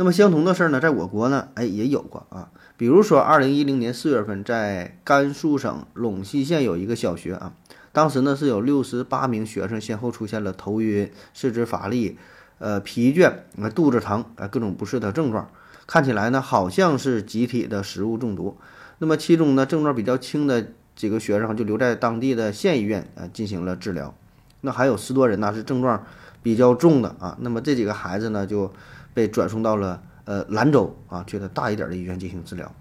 [0.00, 2.48] 那么相同的事儿呢，在我国呢，哎也有过啊。
[2.78, 7.52] 比如说，二零一零年四月份，在甘肃省陇西县有一个小学啊，
[7.92, 12.16] 当时呢是有六十八名学生先后出现了头晕、四肢乏力、
[12.56, 15.50] 呃疲倦、啊肚子疼啊各种不适的症状，
[15.86, 18.56] 看起来呢好像是集体的食物中毒。
[19.00, 24.14] 那么其中呢，症状比较轻的几个学生就留在当地的县医院啊进行了治疗。
[24.62, 26.06] 那还有十多人呢是症状
[26.42, 27.36] 比较重的啊。
[27.40, 28.72] 那么这几个孩子呢就
[29.14, 32.72] 被转送到了呃兰州啊，去的大一点的医院进行治疗。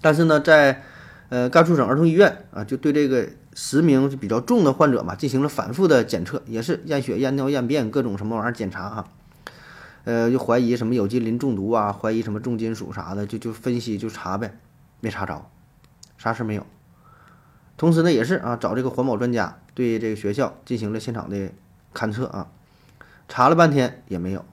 [0.00, 0.82] 但是呢，在
[1.28, 9.08] 呃甘肃省儿童医院啊，就对这个十名比较重的患者嘛进行了反复的检测，也是验血、验尿、验便各种什么玩意儿检查啊。
[10.04, 14.58] 呃，就怀疑什么有机磷中毒啊，怀疑什么重金属啥的，就就分析就查呗。
[15.00, 15.44] 没查着，
[16.16, 16.64] 啥事没有。
[17.76, 21.50] 同时呢，也是啊，找这个环保专家对这个学校进行了现场的
[21.92, 22.48] 勘测啊，
[23.28, 24.44] 查了半天也没有。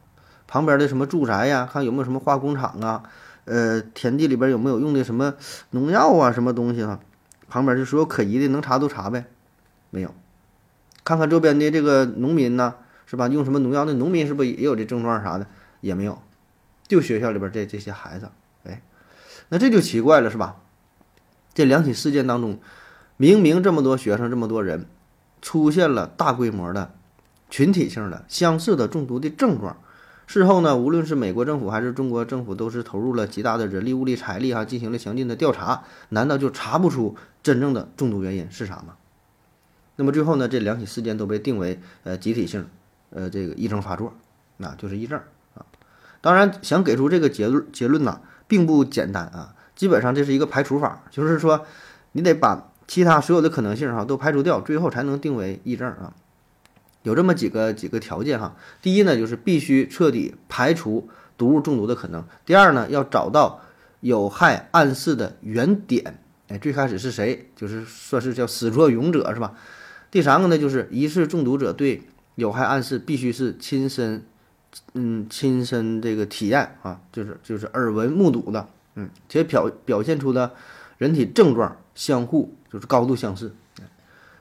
[0.47, 3.03] 旁边的什么住宅呀，看有没有什么化工厂啊，
[3.45, 5.34] 呃，田地里边有没有用的什么
[5.71, 6.99] 农药啊，什么东西啊？
[7.47, 9.25] 旁边就所有可疑的能查都查呗，
[9.89, 10.13] 没有。
[11.03, 13.27] 看看周边的这个农民呢，是吧？
[13.27, 13.86] 用什么农药？
[13.86, 15.45] 那农民是不是也有这症状啥的？
[15.81, 16.19] 也没有。
[16.88, 18.29] 就学校里边这这些孩子。
[18.63, 18.81] 哎
[19.49, 20.58] 那这就奇怪了，是吧？
[21.53, 22.60] 这两起事件当中，
[23.17, 24.88] 明明这么多学生，这么多人，
[25.41, 26.91] 出现了大规模的、
[27.51, 29.77] 群体性的相似的中毒的症状。
[30.28, 35.84] 事后呢，无论是美国政府还是中国政府，都是投入了极大的人力、物力、财力，哈，进行了详尽的调查。
[36.10, 38.96] 难道就查不出真正的中毒原因是啥吗？
[39.96, 42.68] 那么最后呢，这两起事件都被定为呃集体性，
[43.12, 44.14] 呃这个癔症发作，
[44.58, 45.20] 那就是癔症
[45.54, 45.66] 啊。
[46.22, 48.20] 当然，想给出这个结论结论呢？
[48.48, 51.66] 并不简单啊，基本上这是一个排除法，就是说，
[52.12, 56.14] 你得把其他所有的可能性哈都排除掉，最后才能定为癔症啊。
[57.06, 63.62] 有这么几个几个条件哈，第一呢，就是必须彻底排除毒物中毒的可能；第二呢，要找到
[64.02, 69.54] 有害暗示的原点，哎，最开始是谁，就是算是叫始作俑者是吧？
[70.12, 72.02] 第三个呢，就是疑似中毒者对
[72.36, 74.26] 有害暗示必须是亲身。
[74.94, 80.52] 嗯，亲身这个体验啊，就是就是耳闻目睹的，嗯，且表表现出的
[80.98, 83.56] 人体症状相互就是高度相似。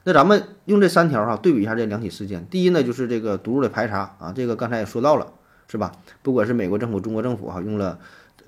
[0.04, 2.46] 那咱们用这三条哈对比一下这两起事件。
[2.50, 5.32] 第一呢，就是这个毒物的排查啊，这个刚才也说到了，
[5.66, 5.92] 是吧？
[6.22, 7.98] 不管是美国政府、中国政府哈，用了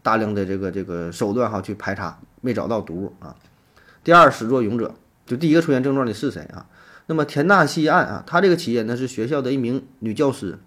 [0.02, 3.34] 大量的这个这个手段哈去排查，没找到毒物啊。
[4.04, 6.66] 第二，始作俑者，就第一个出现症状的是谁啊？
[7.06, 10.58] 那么田纳西案啊，他这个企业呢是学校的一名女教师。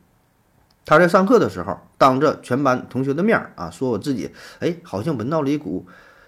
[0.85, 5.85] 他在上课的时候，当着全班同学的面儿啊，说我自己，哎，好像闻到了一股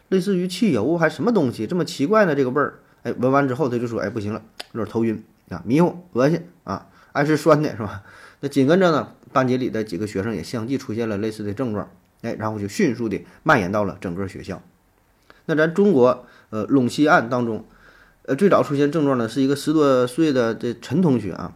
[0.10, 2.36] 类似于汽油还什么东西，这么奇怪呢？
[2.36, 4.42] 这个味儿，哎，闻完之后他就说，哎，不行了，
[4.74, 8.04] 有点头晕啊，迷糊，恶心啊，爱吃酸的是吧？
[8.42, 11.90] 那紧跟着呢，班级里的几个学生也相继出现了类似的症状，
[12.22, 14.62] 哎，然后就迅速的蔓延到了整个学校。
[15.46, 17.66] 那咱中国，呃，陇西案当中，
[18.24, 21.54] 呃，最早出现症状的是一个十多岁的这陈同学啊。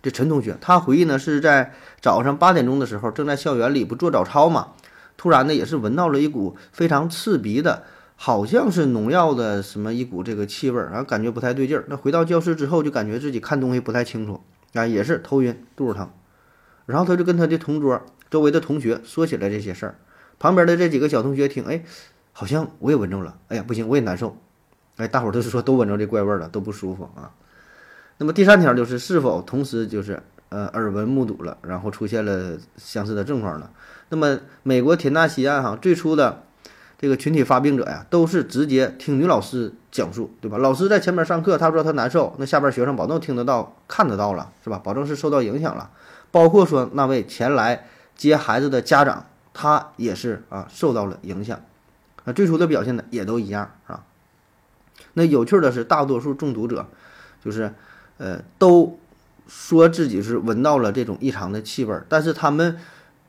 [0.00, 4.68] 这陈同学，他回忆呢，是在早上八点钟的时候，正在校园里不做早操嘛，
[5.16, 7.82] 突然呢，也是闻到了一股非常刺鼻的，
[8.20, 11.84] 好像是农药的什么一股这个气味儿，啊，感觉不太对劲儿。
[11.86, 14.42] 那回到教室之后，就感觉自己看东西不太清楚，
[14.74, 16.10] 啊，也是头晕、肚子疼。
[16.84, 19.94] 然后他就跟他的同桌周围的同学说起来这些事儿，
[20.40, 21.84] 旁边的这几个小同学听，哎，
[22.32, 24.36] 好像我也闻着了，哎呀，不行，我也难受，
[24.96, 27.30] 哎，大伙儿都是说都闻着这怪味儿了，都不舒服啊。
[28.16, 33.70] 那么第三条就是是否同时就是呃耳闻目睹了，然后出现了相似的症状了。
[34.08, 36.42] 那么美国田纳西案哈最初的
[36.98, 40.58] 这个群体发病者呀，都是直接听女老师讲述，对吧？
[40.58, 44.80] 老师在前面上课，他说他难受，那下边学生保证听得到、看得到了，是吧？
[44.82, 45.90] 保证是受到影响了。
[46.30, 51.60] 包括说那位前来接孩子的家长，他也是啊受到了影响。
[52.24, 54.04] 那最初的表现呢也都一样啊。
[55.14, 56.86] 那有趣的是，大多数中毒者
[57.44, 57.72] 就是
[58.18, 58.98] 呃都
[59.46, 62.76] 说自己是闻到了这种异常的气味，但是他们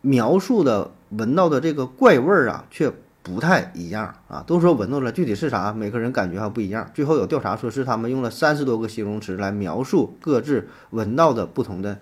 [0.02, 2.92] 描述的闻到的这个怪味儿啊却
[3.30, 4.44] 不太一样啊。
[4.48, 6.90] 都说闻到了，具体是啥，每个人感觉还不一样。
[6.94, 12.00] 最后有调查说是他们用了三十多个形容词来描述各自闻到的不同的。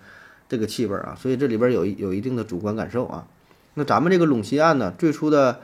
[0.50, 3.26] 这个气味啊，所以这里边有有一定的主观感受啊。
[3.74, 5.60] 那咱们这个陇西案呢，最初的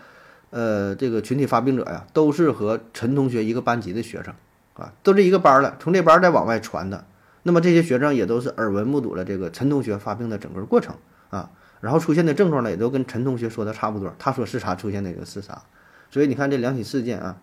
[0.51, 4.35] 呃这个群体发病者呀，都是和陈同学一个班级的学生
[4.75, 7.07] 啊，都是一个班的，从这班再往外传的。
[7.45, 10.95] 那么这些学生也都是耳闻目睹了这个陈同学发病的整个过程
[11.31, 11.49] 啊，
[11.85, 15.63] 然后出现的症状呢，也都跟陈同学说的差不多，他说是啥出现的就是啥。
[16.11, 17.37] 所以你看这两起事件啊，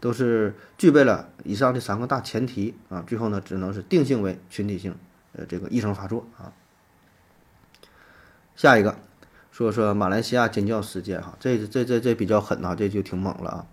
[0.00, 4.94] 都是具备了以上这三个大前提啊，最后呢只能是定性为群体性。
[5.32, 6.50] 呃，这个异常发作啊。
[8.56, 8.96] 下一个，
[9.52, 13.66] 说说马来西亚尖叫事件哈，这这这这比较狠啊，这就挺猛了啊。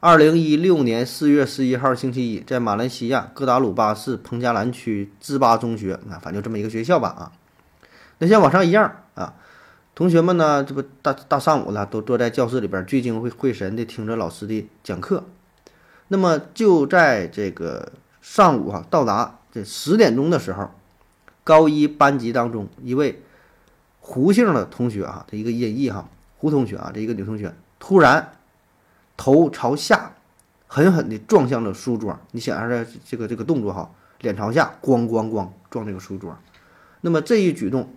[0.00, 7.32] 二零一六年四月十一号星期一，在马来西亚哥打鲁巴市彭加兰区芝巴中学，啊，反正就这么一个学校吧啊。
[8.20, 9.34] 那像往常一样啊，
[9.96, 15.24] 同学们呢，这不大大上午了，都坐在教室里边聚精会会神的听着老师的讲课。
[16.06, 17.90] 那么就在这个
[18.22, 20.70] 上午哈，到达这十点钟的时候。
[21.42, 23.22] 高一班级当中，一位
[23.98, 26.06] 胡姓的同学啊，这一个音译哈，
[26.36, 28.32] 胡同学啊，这一个女同学突然
[29.16, 30.12] 头朝下，
[30.68, 32.16] 狠狠地撞向了书桌。
[32.30, 36.36] 你想象着这个这个动作哈，脸朝下，咣咣咣撞这个书桌。
[37.00, 37.88] 那么这一举动，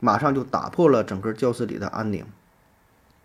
[0.00, 2.24] 马上就打破了整个教室里的安宁。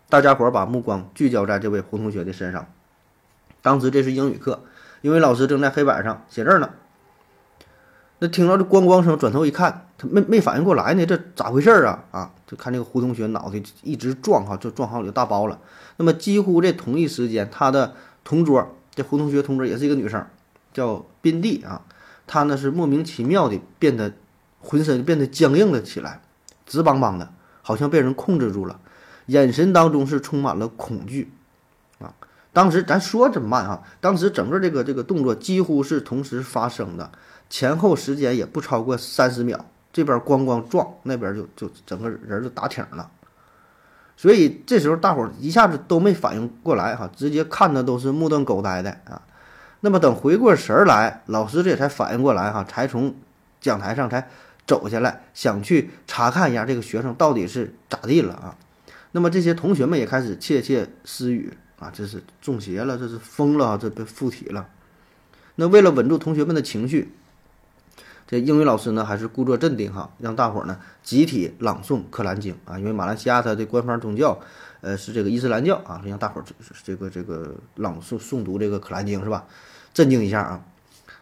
[0.08, 2.66] 大家伙把目光聚焦在这位胡同学的身上。
[3.62, 4.62] 当时这是英语课，
[5.00, 6.70] 因为老师正在黑板上写字呢。
[8.20, 12.04] 那听到这咣咣声，转头一看，他没没反应过来呢，这咋回事儿啊？
[12.12, 15.58] 啊，就看这个胡同学脑袋一直撞哈，就撞好几个大包了。
[15.96, 20.24] 那么几乎这同一时间，他的同桌，这胡同学同桌也是一个女生，
[20.72, 21.82] 叫宾蒂啊，
[22.26, 24.12] 她呢是莫名其妙的变得
[24.60, 26.20] 浑身变得僵硬了起来，
[26.66, 27.28] 直邦邦的，
[27.62, 28.78] 好像被人控制住了，
[29.26, 31.32] 眼神当中是充满了恐惧
[31.98, 32.12] 啊。
[32.52, 37.10] 当时咱说这么慢啊，当时整个这个这个动作几乎是同时发生的。
[37.50, 43.08] 前后时间也不超过三十秒，这边咣咣撞，那边就就整个人就打挺了，
[44.16, 49.20] 所以这时候大伙儿一下子都没反应过来哈，直接看的都是目瞪口呆的啊。
[49.80, 53.14] 那么等回过神儿来，老师这才反应过来哈，才从
[53.60, 54.28] 讲台上才
[54.66, 58.56] 走下来，想去查看一下这个学生到底是咋地了啊。
[59.12, 64.68] 那么这些同学们也开始窃窃私语啊，这是中邪了，这是疯了，这被附体了。
[65.56, 67.12] 那为了稳住同学们的情绪。
[68.26, 74.40] 这英语老师呢，还是故作镇定哈，让大伙儿呢集体朗诵《可兰经》啊，因为马来西亚它的官方宗教，
[74.80, 76.44] 呃，是这个伊斯兰教啊，让大伙儿
[76.82, 79.44] 这个这个朗诵诵读这个《可兰经》是吧？
[79.92, 80.64] 镇静一下啊。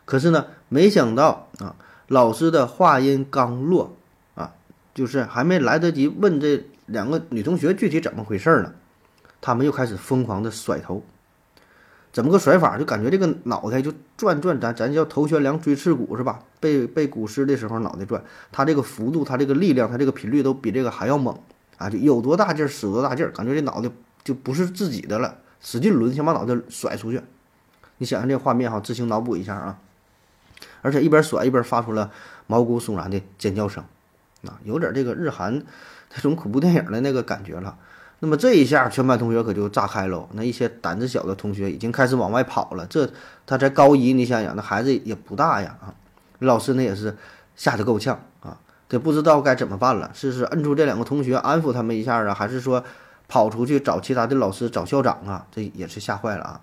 [0.04, 1.74] 可是呢，没想到啊，
[2.12, 3.96] 老师的话音刚落
[4.34, 4.52] 啊，
[4.92, 8.74] 就是还没来得及问这两个女同学具体怎么回事呢，
[9.40, 11.02] 他们又开始疯狂的甩头。
[12.12, 12.76] 怎么个甩法？
[12.76, 16.40] 就感觉这个脑袋就转转，咱咱叫头悬梁锥刺股是吧？
[16.60, 18.22] 背背古诗的时候脑袋转，
[18.52, 21.34] 它这个幅度、它这个力量、它这个频率都比这个还要猛
[21.78, 21.88] 啊！
[21.88, 23.90] 就有多大劲儿使多大劲儿，感觉这脑袋
[24.22, 27.22] 就不是自己的了，使劲抡，想把脑袋甩出去。
[27.96, 29.78] 你想想这画面哈，自行脑补一下啊！
[30.82, 32.10] 而且一边甩一边发出了
[32.46, 33.82] 毛骨悚然的尖叫声，
[34.46, 35.62] 啊，有点这个日韩
[36.14, 37.76] 那种恐怖电影的那个感觉了。
[38.24, 40.28] 那么这一下，全班同学可就炸开了。
[40.34, 42.86] 那一些胆子小的同学已经开始往外跑了。
[42.86, 43.10] 这
[43.44, 45.94] 他才高一，你想想，那孩子也不大呀啊！
[46.38, 47.16] 老师那也是
[47.56, 48.56] 吓得够呛啊，
[48.88, 50.08] 这不知道该怎么办了。
[50.14, 52.84] 是是摁住这两个同学安抚他们一下啊，还是说
[53.26, 55.46] 跑出去找其他的老师找校长啊？
[55.50, 56.60] 这也是吓坏了啊！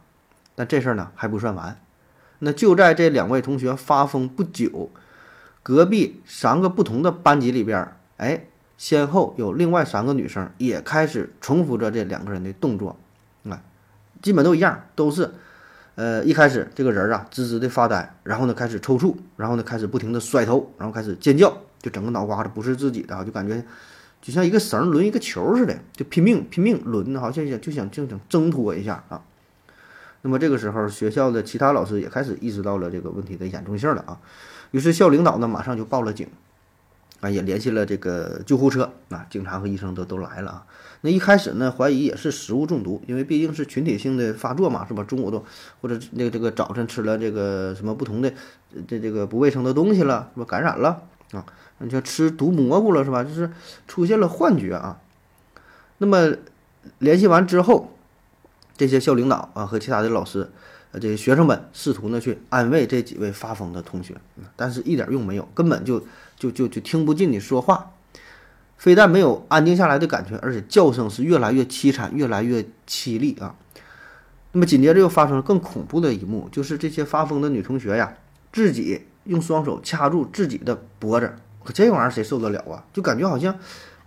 [0.55, 1.77] 但这事儿呢还不算完。
[2.39, 4.89] 那就在这两位同学发疯不久，
[5.61, 8.45] 隔壁三个不同的班级里边，哎。
[8.79, 12.95] 先后有另外三个女生也开始重复着这两个人的动作，
[13.43, 13.61] 啊，
[14.21, 15.29] 基本都一样，都是，
[15.95, 23.61] 呃，一开始这个人啊，直直的发呆，然后呢开始抽搐，然后呢开始不停的甩头，然后开始尖叫，就整个脑瓜子不是自己的，就感觉
[24.21, 29.21] 就像一个绳儿抡一个球似的，就拼命拼命抡，好像想就想就想挣脱一下啊。
[30.21, 34.19] 那么这个时候，学校的其他老师也开始意识到了这个问题的严重性了啊，
[34.71, 36.27] 于是校领导呢马上就报了警，
[37.21, 40.65] 啊，也联系了这个救护车，啊，警察和医生都都来了啊。
[41.01, 45.03] 那一开始呢，怀疑也是食物中毒，因为毕竟是群体性的发作嘛，是吧？
[45.05, 45.45] 中午都
[45.81, 48.33] 或者那个这个早晨吃了这个什么不同的
[48.85, 50.45] 这这个不卫生的东西了，是吧？
[50.45, 51.45] 感染了啊？
[51.77, 53.23] 你像吃毒蘑菇了，是吧？
[53.23, 53.49] 就是
[53.87, 54.99] 出现了幻觉啊。
[55.99, 56.35] 那么
[56.97, 57.93] 联系完之后，
[58.79, 60.49] 这些校领导啊和其他的老师，
[60.93, 64.15] 呃，这些学生们试图呢去安慰这几位发疯的同学，
[64.55, 65.99] 但是一点用没有，根本就
[66.37, 67.91] 就就就听不进你说话。
[68.77, 73.53] 非但没有安静下来的感觉，而且叫声是越来越凄惨，越来越凄厉啊！
[74.53, 78.13] 那么紧接着又发生了更恐怖的一幕，就是这些发疯的女同学呀，
[78.53, 81.29] 自己用双手掐住自己的脖子，
[81.61, 82.85] 可这玩意儿谁受得了啊？
[82.93, 83.53] 就感觉好像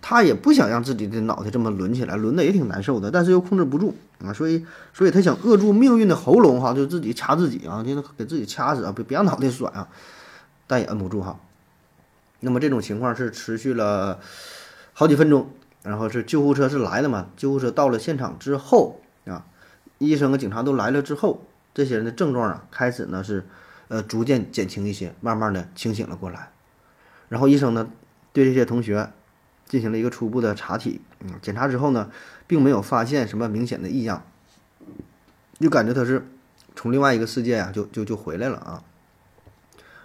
[0.05, 9.87] 他也不想让自己的脑袋这么抡起来，抡的也挺难受的，但是又控制不住啊，所以所以他想扼住命运的喉咙哈，就自己掐自己啊，就给自己掐死啊，别别让脑袋甩啊，
[10.67, 11.39] 但也摁不住哈。
[12.41, 14.19] 那么这种情况是持续了。
[14.95, 15.49] 好几分钟，
[15.81, 17.29] 然后是救护车是来了嘛？
[17.35, 19.45] 救护车到了现场之后啊，
[19.97, 23.43] 医生和警察都来了之后，这些人的症状啊开始呢是
[23.87, 26.51] 呃逐渐减轻一些，慢慢的清醒了过来。
[27.29, 27.89] 然后医生呢
[28.33, 29.09] 对这些同学
[29.73, 32.11] 进行了一个初步的查体，嗯，检查之后呢，
[32.45, 34.23] 并没有发现什么明显的异样，
[35.59, 36.27] 就感觉他是
[36.75, 38.83] 从另外一个世界啊就就就回来了啊。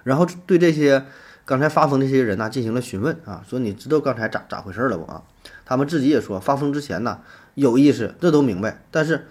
[0.05, 1.05] 然后对这些。
[1.45, 5.23] 刚才发疯那些人呢，进行了询问啊，说你知道刚才咋咋回事了不啊？
[5.65, 7.21] 他们自己也说，发疯之前呢
[7.55, 9.27] 有意识，这都明白，但是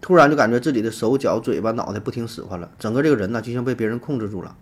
[0.00, 4.56] 突然就感觉自己的手脚、嘴巴、脑袋不听使唤了，整个这个人呢就像被别人控制住了，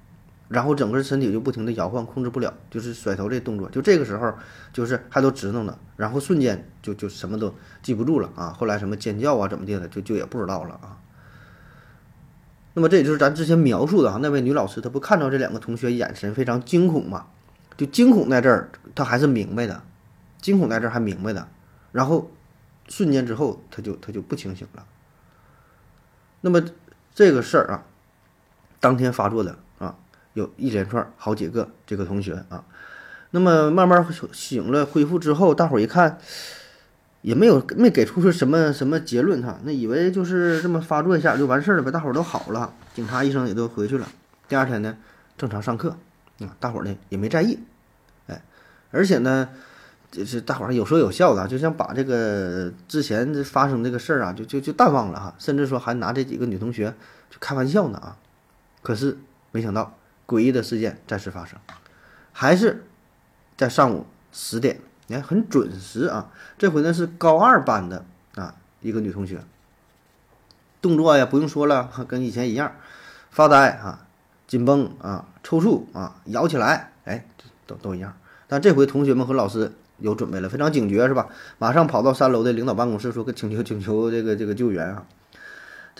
[0.51, 4.35] 然后整个身体就不停的摇晃，控制不了，就是甩头这动作，就这个时候
[4.73, 10.99] 就是还都直弄呢，然后瞬间就就什么都记不住了啊，后来什么尖叫啊怎么地的，就就也不知道了啊。
[12.75, 17.27] 那么这也就是咱之前描述的哈，那位女老师她不看到这两个同学眼神非常惊恐嘛？
[17.77, 19.83] 就惊恐在这儿，她还是明白的，
[20.41, 21.49] 惊恐在这儿还明白的，
[21.93, 22.29] 然后
[22.89, 24.85] 瞬间之后，她就她就不清醒了。
[26.41, 26.61] 那么
[27.15, 27.85] 这个事儿啊，
[28.81, 29.59] 当天发作的，
[30.35, 32.65] 有一连串好几个这个同学啊，
[33.31, 36.19] 那么慢慢醒了恢复之后，大伙儿一看。
[37.23, 44.09] 也没有没给出什么什么结论哈，那以为就是这么发作一下就完事儿了呗，大伙儿都好了，警察医生也都回去了。
[44.49, 44.97] 第二天呢，
[45.37, 45.91] 正常上课，
[46.39, 47.59] 啊，大伙儿呢也没在意，
[48.27, 48.43] 哎，
[48.91, 49.51] 而且呢，
[50.11, 56.95] 就是大伙儿有说有笑的，就像把这个之前发生这个事儿啊，就就就淡忘了哈，甚至说还拿这几个女同学
[57.29, 58.17] 就开玩笑呢啊。
[58.81, 59.19] 可是
[59.53, 59.95] 没想到
[60.31, 61.59] 诡异的事件再次发生，
[62.31, 62.85] 还是
[63.57, 64.81] 在上午十点。
[65.09, 66.31] 你看很准时啊！
[66.57, 68.05] 这回呢是高二班的
[68.37, 69.41] 啊一个女同学，
[70.81, 72.77] 动作呀不用说了，跟以前一样，
[73.33, 74.07] 发呆啊，
[74.47, 77.27] 紧绷啊，抽搐啊，摇起来，哎，
[77.67, 78.17] 都都一样。
[78.47, 81.27] 但这回同学们和老师有准备了，非常警觉是吧？
[81.59, 85.05] 马上跑到三楼的领导办公室说：“请求请求这个这个救援啊！”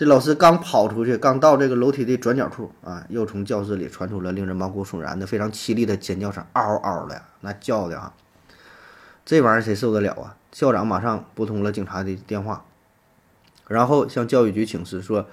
[0.01, 8.11] 这老师刚跑出去，刚到这个楼梯的转角处啊，又从教室里传出了令人毛骨悚然的、非常凄厉的尖叫声，嗷嗷的，那叫的啊！
[9.23, 10.35] 这玩意儿谁受得了啊？
[10.51, 12.65] 校长马上拨通了警察的电话，
[13.67, 15.27] 然后向教育局请示说：“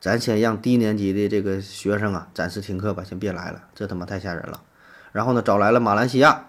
[0.00, 4.62] 咱先让低年级的这个学生啊暂时停课吧，先别来了，这他妈太吓人了。”
[5.10, 6.46] 然后呢，找来了马来西亚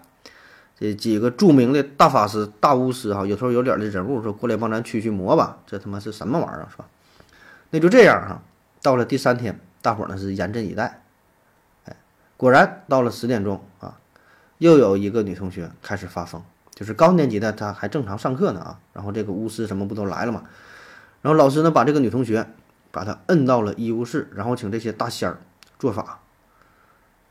[0.78, 5.58] 这几个著名的大法师、大巫师哈，有头有脸的人物，说过来帮咱驱驱魔吧。
[5.66, 6.84] 这他妈是什么玩意儿是吧？
[7.74, 8.40] 那就这样哈。
[8.82, 11.02] 到了第三天，大伙儿呢是严阵以待。
[11.86, 11.96] 哎，
[12.36, 13.98] 果然到了十点钟啊，
[14.58, 16.40] 又有一个女同学开始发疯。
[16.70, 20.44] 就是高年级的，她还正常上课呢啊，然后这个巫师什么不都来了嘛，
[21.20, 22.46] 然后老师呢把这个女同学
[22.92, 25.38] 把她摁到了医务室，然后请这些大仙儿
[25.76, 26.20] 做法。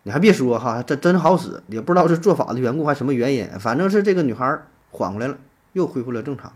[0.04, 5.38] 你还别说哈，这真好使，也不知道是做法的缘故还是什么原因，反正是这个女孩缓过来了，
[5.72, 6.52] 又恢复了正常。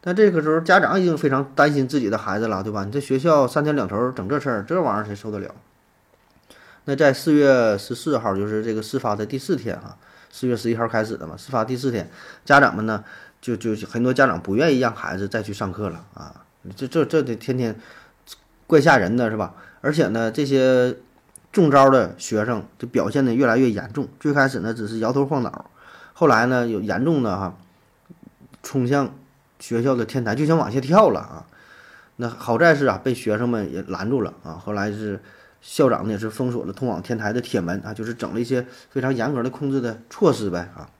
[0.00, 2.84] 但这个时候家长已经非常担心自己的孩子了，对吧？
[2.84, 5.54] 你这学校三天两头整这事儿，这玩意儿谁受得了？
[6.84, 9.96] 那在四月十四号，就是这个事发的第四天啊。
[10.32, 12.08] 四月十一号开始的嘛，事发第四天，
[12.44, 13.02] 家长们呢
[13.40, 16.44] 就就很多家长不愿意让孩子再去上课了啊，
[16.76, 17.76] 这这这得天天
[18.68, 19.54] 怪吓人的是吧？
[19.80, 20.96] 而且呢，这些
[21.50, 25.68] 中招的学生就表现的越来越严重，最开始呢只是摇头晃脑，
[26.12, 27.58] 后来呢有严重的哈，
[28.62, 29.12] 冲向
[29.60, 31.46] 学校的天台就想往下跳了啊。
[32.16, 34.54] 那好在是啊，被学生们也拦住了啊。
[34.54, 35.20] 后来是
[35.60, 40.90] 校长呢也是封锁了通往天台的铁门啊，就是整了一些非常严格的控制的措施呗啊。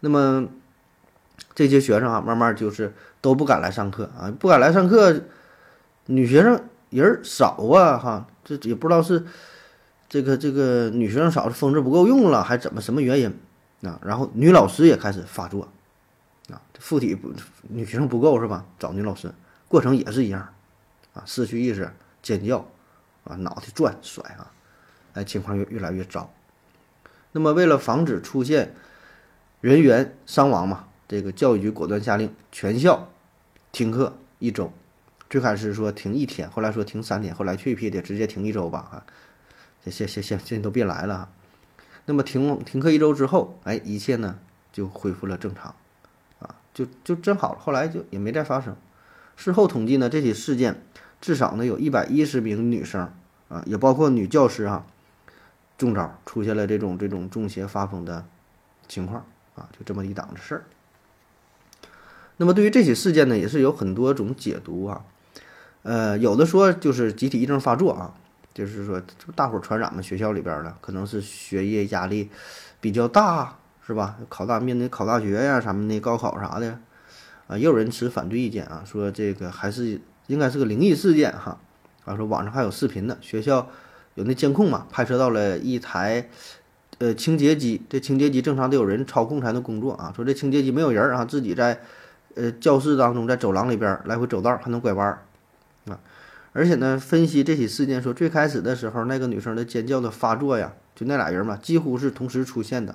[0.00, 0.46] 那么
[1.54, 5.20] 这些学生啊，慢慢就是都不敢来上课啊，不敢来上课，
[6.06, 9.24] 女学生人少啊哈，这也不知道是
[10.08, 13.28] 这个这个女学生少是风制不够用了，还怎么什么原因
[13.82, 14.00] 啊？
[14.04, 15.68] 然后女老师也开始发作
[16.52, 17.32] 啊，附体不
[17.62, 18.64] 女学生不够是吧？
[18.78, 19.32] 找女老师。
[19.68, 20.52] 过程也是一样，
[21.14, 21.90] 啊，失去意识、
[22.22, 22.68] 尖叫，
[23.24, 24.52] 啊，脑袋转甩啊，
[25.14, 26.30] 哎，情况越越来越糟。
[27.32, 28.74] 那么，为了防止出现
[29.62, 33.08] 人员伤亡嘛，这个教育局果断下令全校
[33.72, 34.70] 停课一周。
[35.30, 39.06] 最开始说停一天，后来说停三天，后来去一批的直接停一周吧，啊，
[39.82, 41.30] 先先先先先都别来了。
[42.04, 44.38] 那么停停课一周之后，哎，一切呢
[44.70, 45.74] 就恢复了正常，
[46.74, 47.58] 就就真好了。
[47.58, 48.76] 后来就也没再发生。
[49.36, 50.82] 事后统计呢，这起事件
[51.20, 53.12] 至少呢有一百一十名女生
[53.48, 54.84] 啊，也包括女教师哈，
[55.78, 58.24] 中招出现了这种这种中邪发疯的
[58.88, 60.64] 情况啊，就这么一档子事儿。
[62.36, 65.04] 那么对于这起事件呢，也是有很多种解读啊，
[65.82, 68.14] 呃，有的说就是集体癔症发作啊，
[68.52, 69.00] 就是说
[69.34, 72.30] 大伙儿传染嘛，学校里边的可能是学业压力
[72.80, 74.16] 比较大，是吧？
[74.28, 76.78] 考大面对考大学呀什么的，高考啥的。
[77.48, 81.58] 啊，也有人持反对意见啊，说这个还是应该是个灵异事件哈。
[82.04, 83.68] 啊，说网上还有视频呢，学校
[84.14, 86.28] 有那监控嘛，拍摄到了一台
[86.98, 90.12] 呃清洁机，这清洁机正常得有人操控才能工作啊。
[90.14, 91.80] 说这清洁机没有人啊，自己在
[92.36, 95.22] 呃教室当中，在走廊里边来回走道还能拐弯儿
[95.86, 95.98] 啊。
[96.52, 102.94] 而且呢，分析这起事件说，最开始的时候那个女生的尖叫的发作呀，就那俩人嘛，几乎是同时出现的。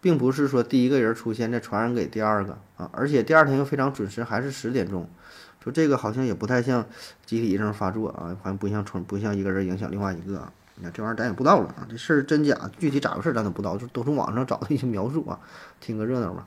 [0.00, 5.08] 并不是说第一个人出现再传染给第二个啊，而且第二天又非常准时，还是十点钟，
[5.62, 6.86] 说这个好像也不太像
[7.26, 10.52] 集体癔症发作啊，好像不像传不像一个人影响另外一个啊。
[10.76, 15.38] 你看这玩意儿咱也不知道了啊，这事儿真假具体咋回事咱都不知道，就都从网上找的一些描述啊，
[15.80, 16.46] 听个热闹吧。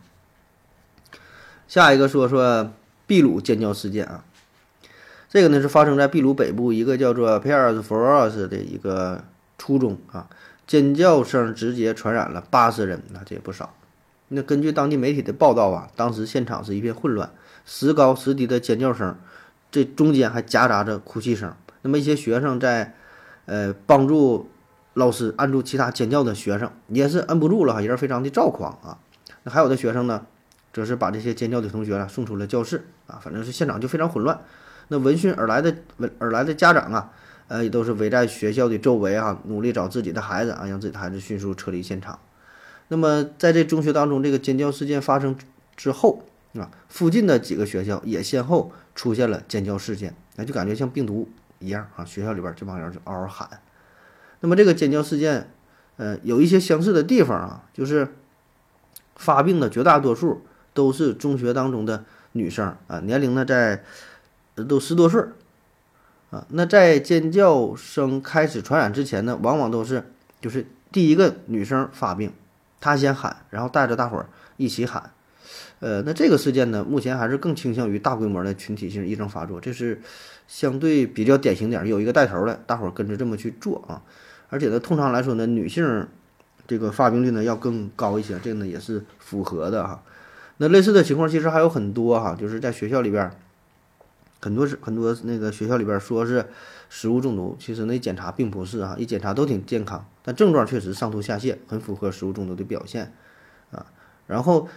[1.68, 2.74] 下一个说说
[3.06, 4.26] 秘鲁尖叫事件啊，
[5.30, 9.24] 这个呢是发生在秘鲁北部一个叫做 Pierre Force 的一个
[9.60, 10.28] 初中啊。
[10.66, 13.76] 尖叫声直接传染了八十人，那这也不少。
[14.30, 17.30] 那根据当地媒体的报道啊，当时现场是一片混乱，
[17.66, 19.16] 时高时低的尖叫声，
[19.70, 21.54] 这中间还夹杂着哭泣声。
[21.82, 22.96] 那么一些学生在，
[23.46, 24.50] 呃，帮助
[24.94, 28.98] 老师按住其他尖叫的学生，也是摁不住了，也是非常的躁狂啊。
[29.44, 30.26] 那还有的学生呢，
[30.72, 34.40] 则是把这些尖叫的同学呢送出了教室啊，反正是现场就非常混乱。
[34.88, 37.12] 那闻讯而来的闻而来的家长啊。
[37.48, 42.20] 呃，也都是围在学校的周围啊，努力找自己的孩子啊，让自己的孩子迅速撤离现场。
[42.88, 45.36] 那么，在这中学当中，这个尖叫事件发生
[45.76, 46.24] 之后
[46.56, 51.30] 啊，附近的几个学校也先后出现了尖叫事件，那就感觉像病毒
[51.60, 53.50] 一样啊，学校里边这帮人就嗷嗷喊。
[54.42, 55.50] 那么，这个尖叫事件，
[55.98, 58.08] 呃，有一些相似的地方啊，就是
[59.16, 60.42] 发病的绝大多数
[60.74, 63.84] 都是中学当中的女生啊，年龄呢在
[64.68, 65.24] 都十多岁。
[66.34, 70.04] 啊，那在尖叫声开始传染之前呢，往往都是
[70.42, 72.32] 就是第一个女生发病，
[72.82, 74.26] 她先喊，然后带着大伙儿
[74.58, 75.12] 一起喊。
[75.80, 80.02] 呃，那这个事件呢，目前还是更倾向于大规模的群体性癔症发作，这是
[80.48, 84.02] 相对比较典型点，有一个带头的，大伙儿跟着这么去做啊。
[84.50, 86.08] 而且呢，通常来说呢，女性
[86.66, 90.02] 这个发病率呢要更高一些，这个呢也是符合的哈。
[90.58, 93.32] 那类似的情况其实还有很多哈，就是在学校里边。
[94.44, 96.46] 很多是很多那个学校里边说是
[96.90, 103.14] 食物中毒，其实那检查并不是啊，一检查都挺健康，但症状确实上吐下泻，很符合食物中毒的表现
[103.72, 103.86] 啊。
[104.28, 104.68] 然后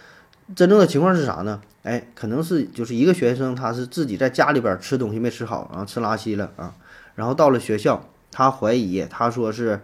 [0.55, 1.59] 真正的情况是啥呢？
[1.83, 6.73] 哎，可能是就是一个学生他是自己在家里边吃东西没吃好，然后吃拉稀了啊，
[7.15, 9.81] 然后到了学校，他怀疑他说是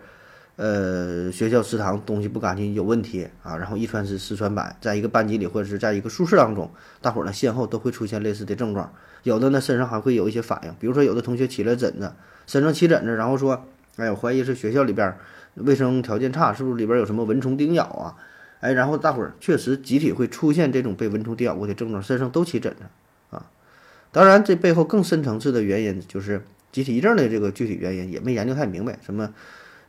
[0.56, 6.70] 呃学校食堂东西不干净有问题啊，然后一传十十传百，在一个班级里或者是在一个宿舍当中，
[7.02, 8.94] 大伙儿呢先后都会出现类似的症状。
[9.24, 12.14] 有的呢，身上还会有一些反应，比如说有的同学起了疹子，
[12.46, 15.18] 身上起疹子，然后说，哎，我怀疑是学校里边
[15.56, 18.16] 卫生条件差，是不是里边有什么蚊虫叮咬啊？
[18.60, 22.84] 哎，然后大伙儿确实集体会出现这种被蚊虫叮咬过的症状，身上都起疹子
[23.30, 23.46] 啊。
[24.12, 29.34] 当然，这背后更深层次的原因就是集体症的这个具体原因也没研究太明白，什么，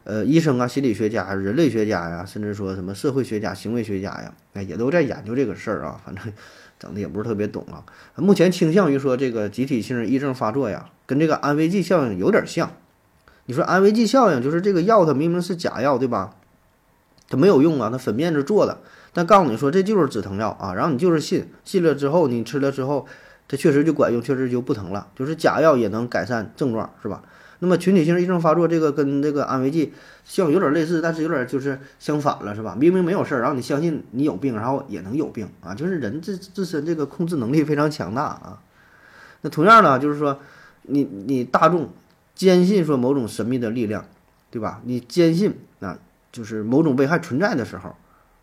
[0.04, 6.32] 呃，医生啊、心理学家、人类学家呀，甚至说什么社会学家、行为学家呀，哎，也都在研究这个事儿啊，反正。
[6.76, 7.86] 整的也不是特别懂啊，
[8.16, 12.72] 目前倾向于说这个集体性癔症发作呀，跟这个安慰剂效应有点像。
[13.46, 16.34] 你说安慰剂效应就是这个药它明明是假药，对吧？
[17.28, 18.80] 它没有用啊，它粉面子做的，
[19.12, 23.06] 但告诉你说这就是止疼药啊，然后你就是信，信了之后你吃了之后，
[23.46, 25.06] 它确实就管用，确实就不疼了。
[25.14, 27.22] 就是假药也能改善症状，是吧？
[27.60, 29.92] 那么群体性癔症发作，这个跟这个安慰剂
[30.24, 32.76] 效有点类似，但是有点就是相反了，是吧？
[32.78, 38.60] 明明没有事儿，然后你相信你有病，然后也能有病啊，就是人自自身这个控制能力非常强大啊。
[39.42, 40.40] 那同样呢，就是说
[40.82, 41.90] 你你大众
[42.34, 44.04] 坚信说某种神秘的力量，
[44.50, 44.80] 对吧？
[44.84, 45.98] 你坚信啊，
[46.32, 47.94] 就是某种危害存在的时候，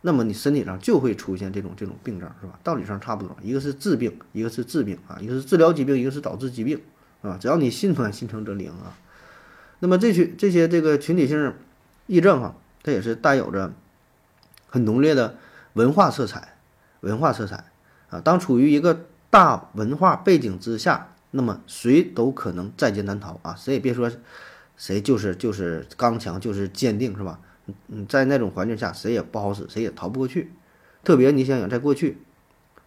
[0.02, 2.60] 那么你身体上就会出现这种这种病症，是吧？
[2.64, 6.80] 道理上差不多，一个是治病，一个是治病啊，一个是治疗疾病，一个是导致疾病
[7.22, 7.38] 啊。
[7.40, 8.98] 只要你信传心诚则灵啊。
[9.80, 11.54] 那么这群这些这个群体性
[12.08, 13.74] 癔症哈，它也是带有着
[14.68, 15.38] 很浓烈的
[15.74, 16.56] 文化色彩，
[17.00, 17.66] 文化色彩
[18.10, 18.20] 啊。
[18.20, 23.56] 当处于一个大文化背景之下，那么谁都可能在劫难逃啊！
[23.58, 24.12] 谁也别说
[24.76, 27.40] 谁就是就是刚强，就是坚定，是吧？
[27.88, 30.52] 嗯，在那种环境下，谁也不好使，谁也逃不过去。
[31.04, 32.18] 特别你想想，在过去，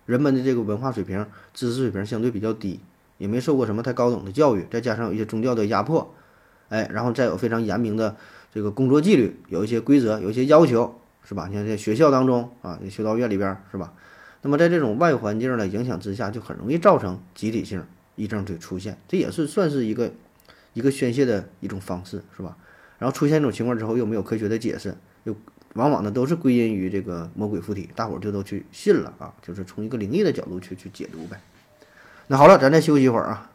[0.04, 2.80] 人们的这个文化水平、知识水平相对比较低，
[3.18, 6.14] 也没受过什么太高等的教育，再加上有一些宗教的压迫。
[6.70, 8.16] 哎，然后再有非常严明的
[8.52, 11.46] 这个工作纪律，有一些规则，有一些要求，是吧？
[11.48, 13.92] 你看在学校当中啊，修道院里边，是吧？
[14.42, 17.84] 那么在这种外环境的影响之下，就很容易造成集体性
[18.16, 20.10] 癔症的出现，这也是算是一个
[20.72, 22.56] 一个宣泄的一种方式，是吧？
[22.98, 25.36] 然后出现这种情况之后，又没有科学的解释，又
[25.74, 31.40] 往往呢都是归因于这个魔鬼附体，大伙儿就都去信了啊，就是从一个灵异的角度去去解读呗。
[32.26, 33.50] 那好了，咱再休息一会儿啊。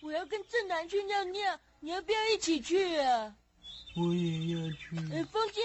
[0.00, 1.58] 我要跟正南去尿尿。
[1.80, 3.34] 你要不要一起去啊？
[3.96, 4.96] 我也要去。
[5.12, 5.62] 哎，风心，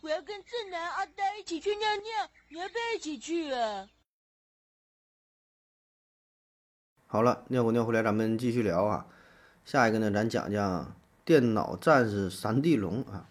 [0.00, 3.86] 我要跟正南、阿呆一起去尿尿，你要不要一起去啊？
[7.06, 9.06] 好了，尿过尿回来，咱们继续聊啊。
[9.64, 13.28] 下一个呢，咱讲讲电脑战士三地龙啊。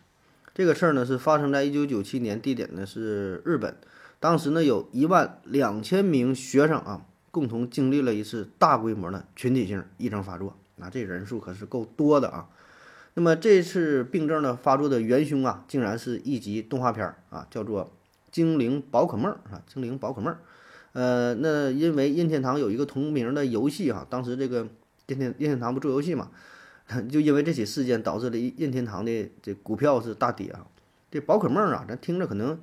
[0.55, 3.77] 这个事儿呢，是发生在一九九七年，地点呢是日本。
[4.19, 10.55] 当时呢，有一万两千名学生啊，共同经历了一次大规模的群体性癔症发作。
[10.75, 12.47] 那这人数可是够多的啊！
[13.15, 17.85] 那么这次病症呢发作的元凶啊，竟然是一集动画片儿啊，叫做
[18.31, 20.31] 《精灵宝可梦》啊，《精灵宝可梦》。
[20.91, 24.67] 呃，那因为任天堂有一个同名的游戏哈，当时这个
[25.07, 26.29] 任天任天堂不做游戏嘛，
[27.09, 30.67] 就因为这起事件导致了任天堂的这股票是大跌啊。
[31.09, 32.59] 这宝可梦啊，咱听着可能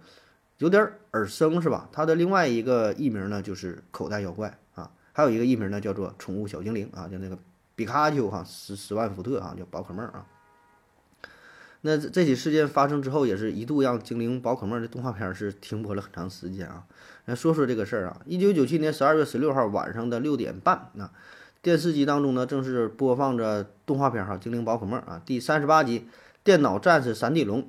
[0.61, 1.91] 有点耳生是吧？
[1.93, 7.37] 它的另外一个艺名呢，就是口袋妖怪啊，还有一个艺名呢，叫做宠物小精灵啊，就那个。
[7.77, 10.27] 皮卡丘哈十十万伏特哈叫宝可梦啊，
[11.81, 16.85] 那这起事件发生之后，也是一度让精灵宝可梦的动画片是停播了很长时间啊。
[17.25, 21.11] 来说说这个事儿啊，一九九七年十二月十六号晚上的六点半，那
[21.63, 26.07] 电视机当中呢正是播放着动画片哈精灵宝可梦啊第三十八集
[26.45, 27.67] 电脑战士闪地龙。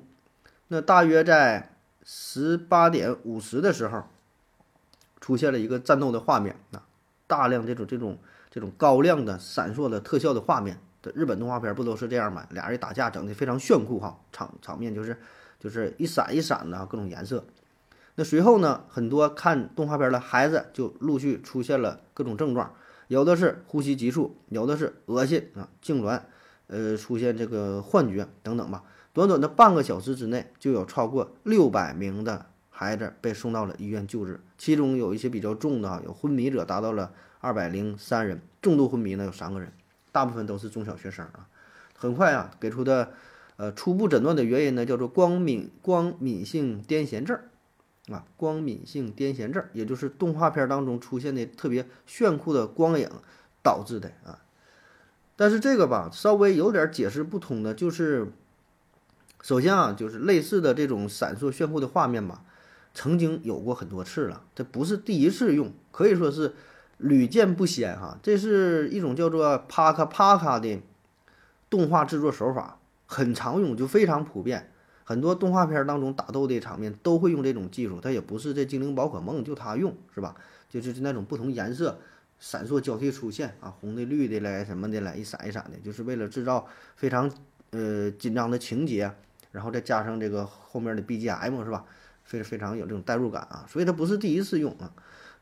[0.68, 1.71] 那大约在
[2.04, 4.04] 十八点五十的时候，
[5.20, 6.84] 出现了一个战斗的画面啊，
[7.26, 8.18] 大量这种这种。
[8.54, 12.46] 这种高亮的、闪烁的特效的画面这日本动画片不都是这样吗？
[12.50, 15.16] 俩人打架整的非常炫酷哈，场场面就是
[15.58, 17.46] 就是一闪一闪的各种颜色。
[18.16, 22.74] 那随后呢，很多看动画片的孩子就陆续出现了各种症状，
[23.08, 26.20] 有的是呼吸急促，有的是恶心啊、痉挛，
[26.66, 28.84] 呃，出现这个幻觉等等吧。
[29.12, 37.12] 短短的半个小时之内，就有超过六百名的孩子被送到了医院救治，其中有一些比较重的哈，有昏迷者达到了。
[37.44, 39.72] 二百零三人重度昏迷呢，有三个人，
[40.12, 41.48] 大部分都是中小学生啊。
[41.98, 43.14] 很快啊，给出的
[43.56, 47.36] 呃初步诊断的原因呢，叫做光敏光敏性癫痫症
[48.06, 53.10] 啊，光敏性癫痫症，也就是动画片当中出现的特别炫酷的光影
[53.60, 54.38] 导致的啊。
[55.34, 58.30] 但是这个吧，稍微有点解释不通的，就是
[59.42, 62.42] 首先啊，就是类似的这种闪烁炫酷的画面吧，
[62.94, 66.54] 曾经有过很多次了，这不是第一次用，可以说是。
[66.98, 70.80] 屡见不鲜哈，这是一种叫做帕卡帕卡的
[71.68, 74.70] 动画制作手法，很常用，就非常普遍。
[75.02, 80.36] 很多动画片当中打斗的场面都会用这种技术，它也不是这精灵宝可梦就它用是吧？
[80.70, 81.98] 就是那种不同颜色
[82.38, 87.28] 闪烁交替出现啊，红的、绿的嘞什么的嘞，一闪一闪的，就是为了制造非常
[87.70, 89.12] 呃紧张的情节，
[89.52, 91.84] 然后再加上这个后面的 BGM 是吧？
[92.24, 94.92] 非非常有这种代入感啊，所以它不是第一次用啊。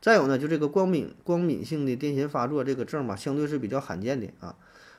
[0.01, 4.55] 再有呢，就这个光敏光敏性的癫痫发作这个症吧，相对是比较罕见的啊。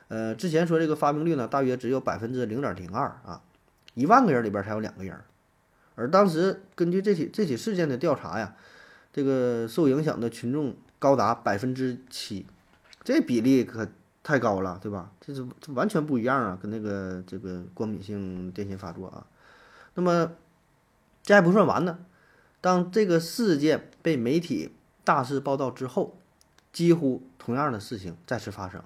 [0.07, 3.41] 呃，之前说这个发病率呢，大约只有百分之零点零二啊，
[3.95, 5.19] 一万个人里边才有两个人。
[5.95, 8.55] 而当时根据这起这起事件的调查呀，
[9.11, 12.45] 这个受影响的群众高达百分之七，
[13.03, 13.87] 这比例可
[14.23, 15.11] 太高了，对吧？
[15.19, 19.27] 这是这完全不一样啊，跟那个这个过敏性癫痫发作啊。
[19.95, 20.31] 那么
[21.21, 21.99] 这还不算完呢，
[22.61, 26.17] 当这个事件被媒体大肆报道之后，
[26.71, 28.81] 几乎同样的事情再次发生。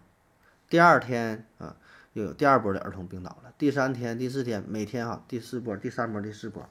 [0.67, 1.77] 第二天啊，
[2.13, 3.53] 又有第二波的儿童病倒了。
[3.57, 6.67] 第三天、第四天，每天啊，第四波、第三波、第四波，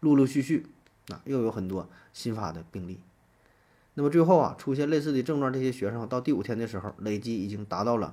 [0.00, 0.66] 陆陆续续
[1.08, 2.98] 啊，又有很多新发的病例。
[3.94, 8.12] 那么最后啊，出现类似的症状，这些学生到第五天的时候，累计已经达到了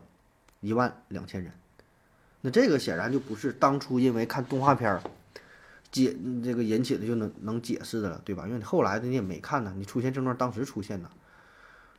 [0.59, 1.51] 一万两千人。
[2.41, 5.01] 那这个显然就不是当初因为看动画片儿
[5.91, 8.45] 解这个引起的就能能解释的了，对吧？
[8.45, 11.09] 因为你后来的你也没看呢，你出现症状当时出现的。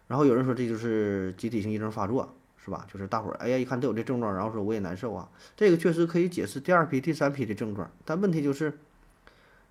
[0.06, 2.86] 然后有人说这就是集体性癔症发作，是吧？
[2.92, 5.28] 就是大伙儿哎呀一看都有这症状，然后说我也难受啊。
[5.56, 8.78] 这个确实可以解释第二批、第三批的症状，但问题就是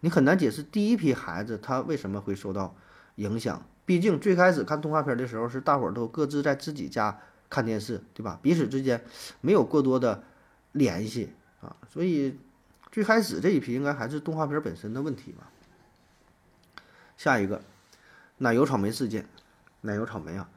[0.01, 2.75] 你很难解释第一批孩子他为什么会受到
[3.15, 3.65] 影响。
[3.91, 7.19] 毕竟最开始看动画片的时候是大伙儿都各自在自己家
[7.49, 8.39] 看电视，对吧？
[8.41, 9.03] 彼此之间
[9.41, 10.23] 没有过多的
[10.71, 12.39] 联系啊，所以
[12.89, 15.51] 最开始这一批应该还是动画片本身的问题吧。
[17.17, 17.61] 下一个，
[18.37, 19.27] 奶油草莓事件，
[19.81, 20.49] 奶油草莓啊，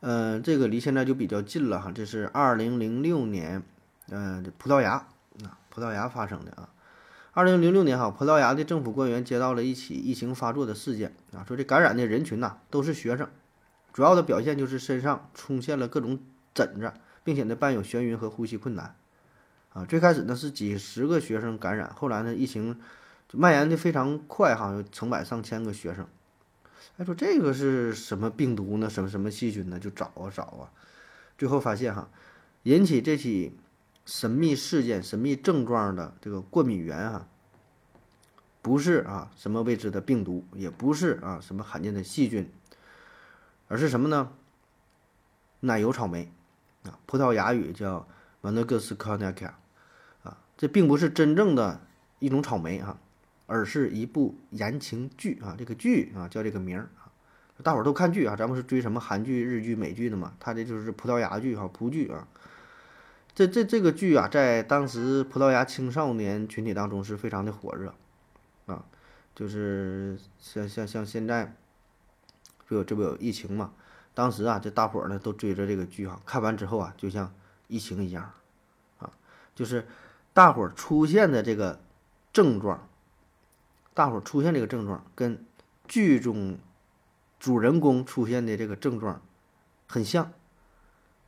[0.00, 3.62] 呃，这个离现在就比较近了哈，这是二零零六年，
[4.08, 4.92] 呃，葡萄牙
[5.44, 6.70] 啊，葡萄牙发生的啊。
[7.34, 13.28] 二零零六年哈，葡萄牙的政府官员接到了一起疫情发作的事件啊，说这感染的人群呐都是学生，
[13.92, 16.18] 主要的表现就是身上出现了各种
[16.54, 18.94] 疹子，并且呢伴有眩晕和呼吸困难。
[19.74, 22.80] 啊，最开始呢是几十个学生感染，后来呢疫情
[23.32, 26.06] 蔓延的非常快哈，有成百上千个学生。
[26.96, 28.88] 哎，说这个是什么病毒呢？
[28.88, 29.78] 什么什么细菌呢？
[29.78, 30.72] 就找啊找啊，
[31.36, 32.08] 最后发现哈，
[32.62, 33.56] 引起这起
[34.06, 37.28] 神秘事件、神秘症状的这个过敏源哈，
[38.60, 42.50] 不是啊什么未知的病毒，也不是啊什么罕见的细菌，
[43.68, 44.30] 而是什么呢？
[45.60, 46.30] 奶油草莓
[46.84, 48.06] 啊，葡萄牙语叫
[48.42, 49.54] m a n a g a s c a n a c a
[50.22, 51.80] 啊，这并不是真正的
[52.18, 52.98] 一种草莓哈，
[53.46, 57.10] 而是一部言情剧啊，这个剧啊叫这个名儿啊，
[57.62, 62.26] 大伙儿都看剧啊，咱们是追什么韩剧、日剧、美剧的嘛，它这就是葡萄牙剧哈，葡剧啊。
[63.34, 67.94] 这这这个剧啊，在当时葡萄牙青少年群体当中是非常的火热，
[68.68, 68.84] 啊，
[69.34, 71.56] 就是像像像现在，
[72.66, 73.72] 不有这不有疫情嘛？
[74.14, 77.34] 当时啊，这大伙儿呢都追着这个剧哈，看完之后啊，就像
[77.66, 78.32] 疫情一样，
[78.98, 79.10] 啊，
[79.54, 79.86] 就是
[80.32, 81.80] 大伙儿出现的这个
[82.32, 82.88] 症状，
[83.94, 85.44] 大伙儿出现这个症状跟
[85.86, 86.58] 剧中
[87.40, 89.22] 主人公出现的这个症状
[89.86, 90.32] 很像，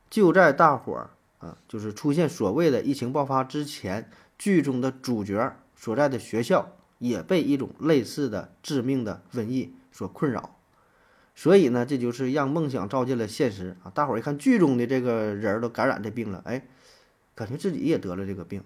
[0.09, 1.09] 就在大伙儿。
[1.41, 6.71] 啊，就是出现所谓的疫情爆发之前，剧中的主角所在的学校
[7.01, 10.55] 也被一种类似的致命的瘟疫所困扰，
[11.35, 13.91] 所以呢，这就是让梦想照进了现实啊！
[13.93, 16.65] 大伙儿一看剧中的这个人都感染这病了，哎，
[17.35, 18.63] 感觉自己也得了这个病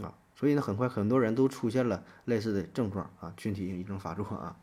[0.00, 4.56] 啊，所以呢，很快很多人都出现了类似的症状啊，群体性癔症发作啊。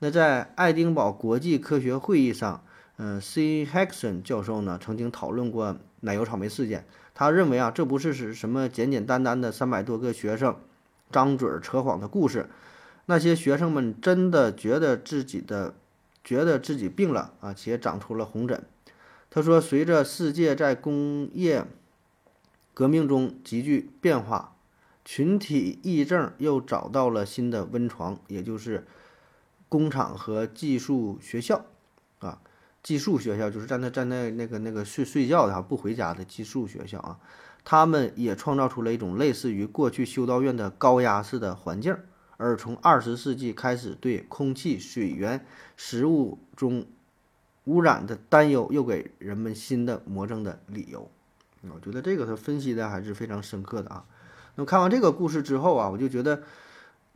[0.00, 2.64] 那在爱丁堡国际科学会议上。
[3.00, 3.64] 嗯，C.
[3.64, 6.84] Hexon 教授呢曾经讨论过奶油草莓事件。
[7.14, 10.56] 他认为啊，这不是是什么简简单单的三百多个学生
[11.10, 12.48] 张嘴扯谎的故事。
[13.06, 15.74] 那些学生们真的觉得自己的
[16.22, 18.62] 觉得自己病了啊，且长出了红疹。
[19.30, 21.64] 他说，随着世界在工业
[22.74, 24.56] 革命中急剧变化，
[25.04, 28.86] 群体癔症又找到了新的温床，也就是
[29.68, 31.64] 工厂和技术学校
[32.18, 32.40] 啊。
[32.80, 37.18] 寄宿学校就是站在那在那那个那个睡睡觉的不回家的寄宿学校啊，
[37.70, 41.94] 他们也创造出了一种类似于过去修道院的高压式的环境，
[42.38, 45.44] 而从二十世纪开始，对空气、水源、
[45.76, 46.86] 食物中
[47.64, 51.10] 污染的担忧，又给人们新的魔怔的理由。
[51.70, 54.06] 我觉得这个他分析的还是非常深刻的啊。
[54.54, 56.42] 那么看完这个故事之后啊，我就觉得。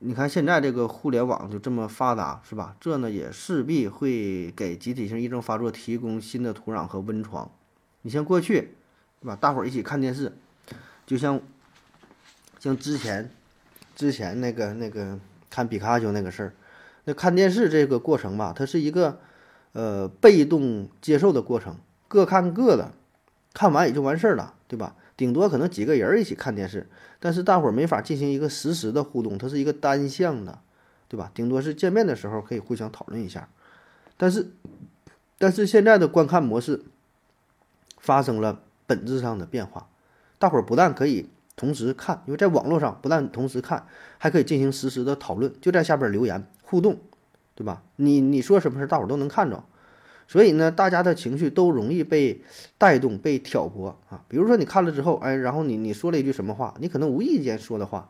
[0.05, 2.75] 你看现在这个互联网就这么发达，是吧？
[2.81, 7.49] 这呢也势必会给集体性癔症发作提供新的土壤和温床。
[8.03, 8.75] 你像过去，
[9.23, 9.37] 对吧？
[9.41, 10.33] 大伙儿一起看电视，
[11.07, 11.41] 就像
[12.59, 13.31] 像之前
[13.95, 15.19] 之前那个那个
[15.49, 16.53] 看皮卡丘那个事儿，
[17.05, 19.21] 那看电视这个过程吧，它是一个
[19.73, 21.77] 呃被动接受的过程，
[22.09, 22.93] 各看各的，
[23.55, 24.97] 看完也就完事儿了，对吧？
[25.17, 26.89] 顶多可能几个人一起看电视，
[27.21, 30.59] 但是大伙儿没法进行一个实时的互动，它是一个单向的，
[31.07, 31.31] 对吧？
[31.33, 33.49] 顶多是见面的时候可以互相讨论一下，
[34.17, 34.51] 但是，
[35.39, 36.83] 但是现在的观看模式
[37.99, 39.89] 发生了本质上的变化，
[40.39, 43.87] 大伙儿不但可以同时看，因为在网络上不但同时看，
[44.19, 46.99] 还可以进行实时的讨论，就在下边留言互动，
[47.55, 47.83] 对吧？
[47.97, 49.65] 你你说什么事儿，大伙儿都能看着。
[50.29, 52.43] 所以呢，大家的情绪都容易被
[52.79, 54.25] 带动、被挑拨啊。
[54.29, 58.09] 比如说你看了之后，哎，然后你你说了一句什么话，你可能无意间说的话，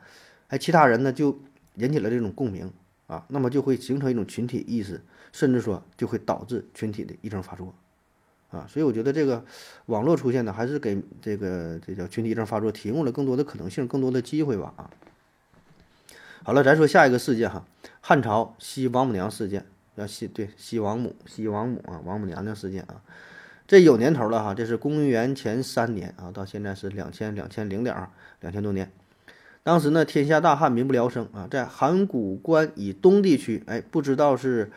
[0.48, 1.36] 哎，其他人呢就
[1.76, 2.70] 引起了这种共鸣
[3.08, 5.00] 啊，那么就会形成一种群体意识，
[5.32, 7.74] 甚至说就会导致群体的异常发作
[8.52, 9.44] 啊，所以我觉得这个
[9.86, 14.90] 网络出现呢，还是给这个这叫群体症发作提供了更多的可能性，更多的机会吧啊。
[16.44, 17.64] 好了，咱说下一个事件哈，
[18.00, 19.64] 汉朝西王母娘事件，
[19.96, 23.00] 叫西对西王母西王母啊，王母娘娘事件啊，
[23.66, 28.90] 这有年头了哈，这是公元前三年啊，到现在是两千两千零点儿两千多年。
[29.62, 34.72] 当时呢，天下大旱，民不聊生啊，在函谷关以东地区，哎，不知道是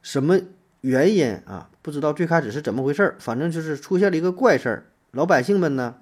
[0.00, 0.40] 什么
[0.80, 5.96] 原因啊，不知道最开始是怎么回事儿，反正就是出现了一个怪事儿，老百姓们呢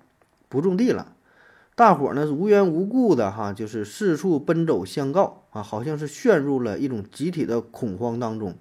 [0.49, 1.15] 不种地了。
[1.75, 8.57] 大伙儿呢无缘无故的哈，就是四处奔走相告啊，好像是陷入了一种集体的恐慌当中。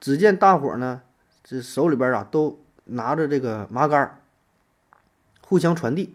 [0.00, 1.02] 只见大伙儿呢，
[1.44, 4.20] 这手里边啊都拿着这个麻杆儿，
[5.42, 6.14] 互相传递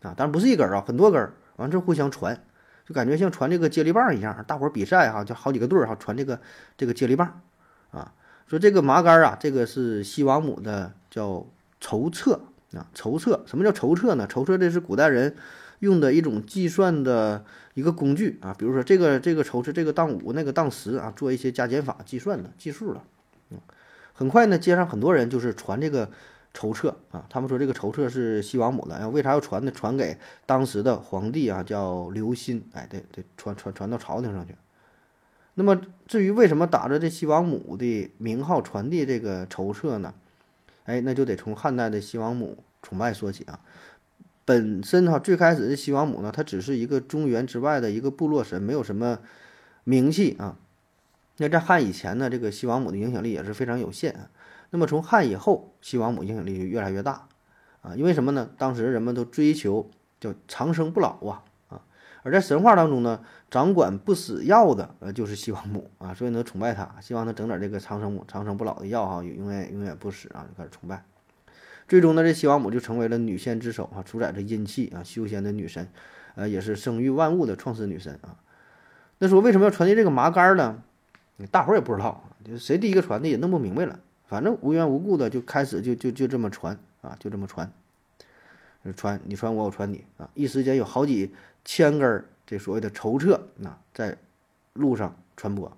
[0.00, 2.42] 啊，当然不是一根儿啊，很多根儿，完这互相传，
[2.86, 4.44] 就感觉像传这个接力棒一样。
[4.46, 6.40] 大伙儿比赛哈，就好几个队儿哈，传这个
[6.76, 7.40] 这个接力棒
[7.90, 8.12] 啊。
[8.48, 11.46] 说这个麻杆啊，这个是西王母的叫
[11.80, 12.40] 筹策。
[12.76, 14.26] 啊，筹策，什么叫筹策呢？
[14.26, 15.34] 筹策这是古代人
[15.78, 17.42] 用的一种计算的
[17.72, 18.54] 一个工具啊。
[18.58, 23.00] 比如说这个这个筹是这个当五，那个当十啊，做一些加减法计算的计数的。
[23.48, 23.58] 嗯，
[24.12, 26.10] 很快呢，街上很多人就是传这个
[26.52, 27.24] 筹策啊。
[27.30, 29.70] 他们说这个筹策是西王母的，然后为啥要传呢？
[29.70, 32.60] 传给当时的皇帝啊，叫刘歆。
[32.74, 34.54] 哎，对对，传传传到朝廷上去。
[35.58, 40.14] 那么至于为什么打着这西王母的名号传递这个筹策呢？
[40.84, 43.58] 哎，那就得从汉代的西王母崇拜说起啊。
[44.44, 49.18] 本身哈，最开始的西王母呢，它只是一个中原之外的一个部落神，没有什么
[49.82, 50.56] 名气啊。
[51.38, 54.30] 那在汉以前呢，这个西王母的影响力也是非常有限。
[54.70, 57.26] 那么从汉以后，西王母影响力就越来越大
[57.82, 57.96] 啊。
[57.96, 58.48] 因为什么呢？
[58.56, 59.90] 当时人们都追求
[60.20, 61.82] 叫长生不老啊啊。
[62.22, 71.02] 而在神话当中呢，掌管不死药的呃就是西王母啊，所以呢崇拜她，希望她整点这个长生长生不老的药哈，永远永远不死啊，就开始崇拜。
[71.86, 75.88] 最终呢，这西王母就成为了女仙之首啊，主宰着阴气啊，修仙的女神，
[76.34, 78.36] 呃，也是生育万物的创始女神啊。
[79.18, 80.82] 那说为什么要传递这个麻杆呢？
[81.50, 83.98] 大伙儿也不知道，就谁第一个传的也弄不明白了。
[84.26, 87.72] 反正无缘无故的就开始就就就这么传啊，就这么传，
[88.94, 91.32] 传你传我我传你啊，一时间有好几
[91.64, 94.18] 千根这所谓的筹策啊，在
[94.72, 95.76] 路上传播。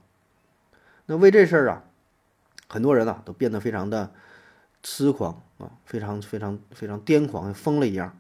[1.05, 1.85] 那为这事儿啊，
[2.67, 4.11] 很多人啊都变得非常的
[4.83, 5.43] 痴狂。
[5.61, 8.19] 啊，非常非常非常癫狂，疯了一样，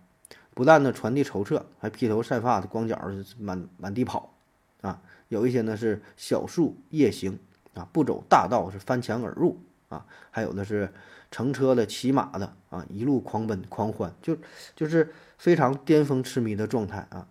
[0.52, 3.00] 不但呢传递筹策，还披头散发的光脚
[3.38, 4.34] 满满地跑，
[4.82, 7.38] 啊，有一些呢是小树夜行，
[7.72, 10.92] 啊，不走大道是翻墙而入，啊，还有的是
[11.30, 14.36] 乘车的、骑马的，啊，一路狂奔狂欢，就
[14.76, 17.26] 就是非常巅峰痴迷的状态啊。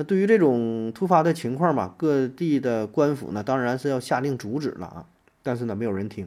[0.00, 5.04] 那对于这种突发的情况吧，各地的官府呢当然是要下令阻止了啊，
[5.42, 6.26] 但是呢没有人听。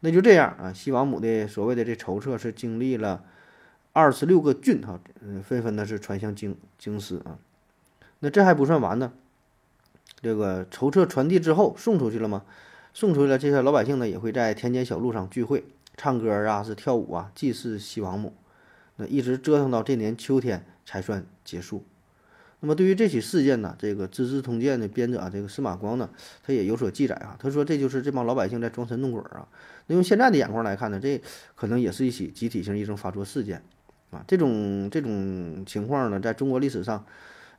[0.00, 3.24] 那就这样啊，西王母的所谓的这筹策是经历了
[3.94, 7.38] 二十六个郡哈，嗯，纷纷的是传向京京师啊。
[8.18, 9.12] 那这还不算完呢，
[10.20, 12.44] 这个筹策传递之后送出去了吗？
[12.92, 15.64] 送出去了，这些老百姓呢也会在田间小路上聚会，
[15.96, 18.34] 唱歌啊，是跳舞啊，祭祀西王母。
[18.96, 21.82] 那一直折腾到这年秋天才算结束。
[22.60, 26.10] 那么对于这起事件呢，这个《资治通鉴》的编者啊，这个司马光呢，
[26.44, 27.36] 他也有所记载啊。
[27.38, 29.46] 他说这就是这帮老百姓在装神弄鬼啊。
[29.86, 31.22] 那用现在的眼光来看呢，这
[31.54, 33.62] 可能也是一起集体性疫症发作事件
[34.10, 34.24] 啊。
[34.26, 37.04] 这种这种情况呢，在中国历史上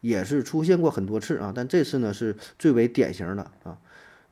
[0.01, 1.53] 也是出现过很多次啊。
[1.55, 3.77] 但这次呢是最为典型的啊。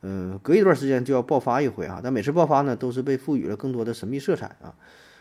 [0.01, 2.01] 嗯，隔一段时间就要爆发一回啊。
[2.03, 4.75] 但每次爆发呢，都是被赋予了更多的神秘色彩啊。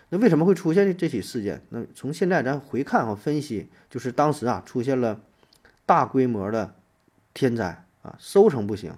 [0.08, 1.62] 那为什么会出现这起事件？
[1.68, 5.20] 那从现在咱回看和分析，就是当时啊出现了。
[5.86, 6.74] 大规模的
[7.32, 8.92] 天灾啊，收成不行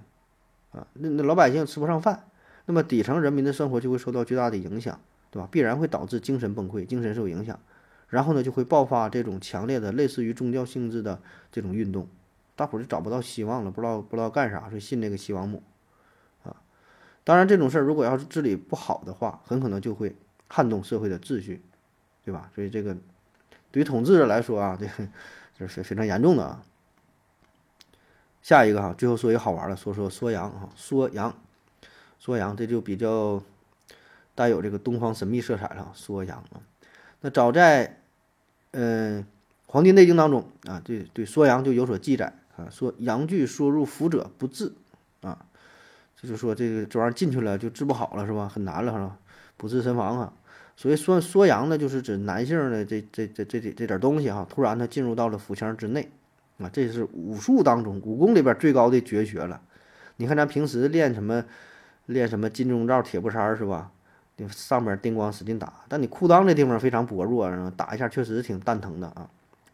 [0.72, 2.24] 啊，那那老百姓吃不上饭，
[2.66, 4.98] 那么底层人民的生活就会受到巨大的影响，
[5.30, 5.46] 对吧？
[5.50, 7.60] 必然会导致精神崩溃，精神受影响，
[8.08, 11.20] 然后呢就会爆发这种强烈的类似于宗教性质的
[11.52, 12.08] 这种运动，
[12.56, 15.62] 大伙儿就找不到希望了，不知道不知道干啥，说信那个西王母
[16.42, 16.56] 啊。
[17.24, 20.16] 当然这种事儿如果要是治理不好的话，很可能就会
[20.48, 21.62] 撼动社会的秩序，
[22.24, 22.50] 对吧？
[22.54, 22.96] 所以这个
[23.70, 24.86] 对于统治者来说啊，这
[25.58, 26.62] 这是非常严重的啊。
[28.48, 31.34] 下一个哈，最后说一个好玩的，说说缩阳哈，缩阳，
[32.18, 33.42] 缩阳，这就比较
[34.34, 35.92] 带有这个东方神秘色彩了。
[35.92, 36.56] 缩阳啊，
[37.20, 38.00] 那早在
[38.70, 39.22] 嗯
[39.66, 44.72] 《黄帝内经》当中啊，对对，缩阳就有所记载啊，说阳具缩入腹者不治
[45.20, 45.44] 啊，
[46.16, 48.48] 就是说这个这玩意儿进去了就治不好了是吧？
[48.48, 49.18] 很难了是吧？
[49.58, 50.32] 不治身亡啊。
[50.74, 56.08] 所以说缩阳呢，就是指男性的这这这这这这点东西哈，突然它进入到了腹腔之内。
[56.58, 59.60] 啊，这是武术当中、武功里边最高的绝学了。
[60.16, 61.44] 你看咱平时练什么，
[62.06, 63.90] 练什么金钟罩、铁布衫是吧？
[64.36, 69.28] 你上面叮咣使劲打，但你裤裆这地方非常薄弱，打一下确实挺蛋疼的啊。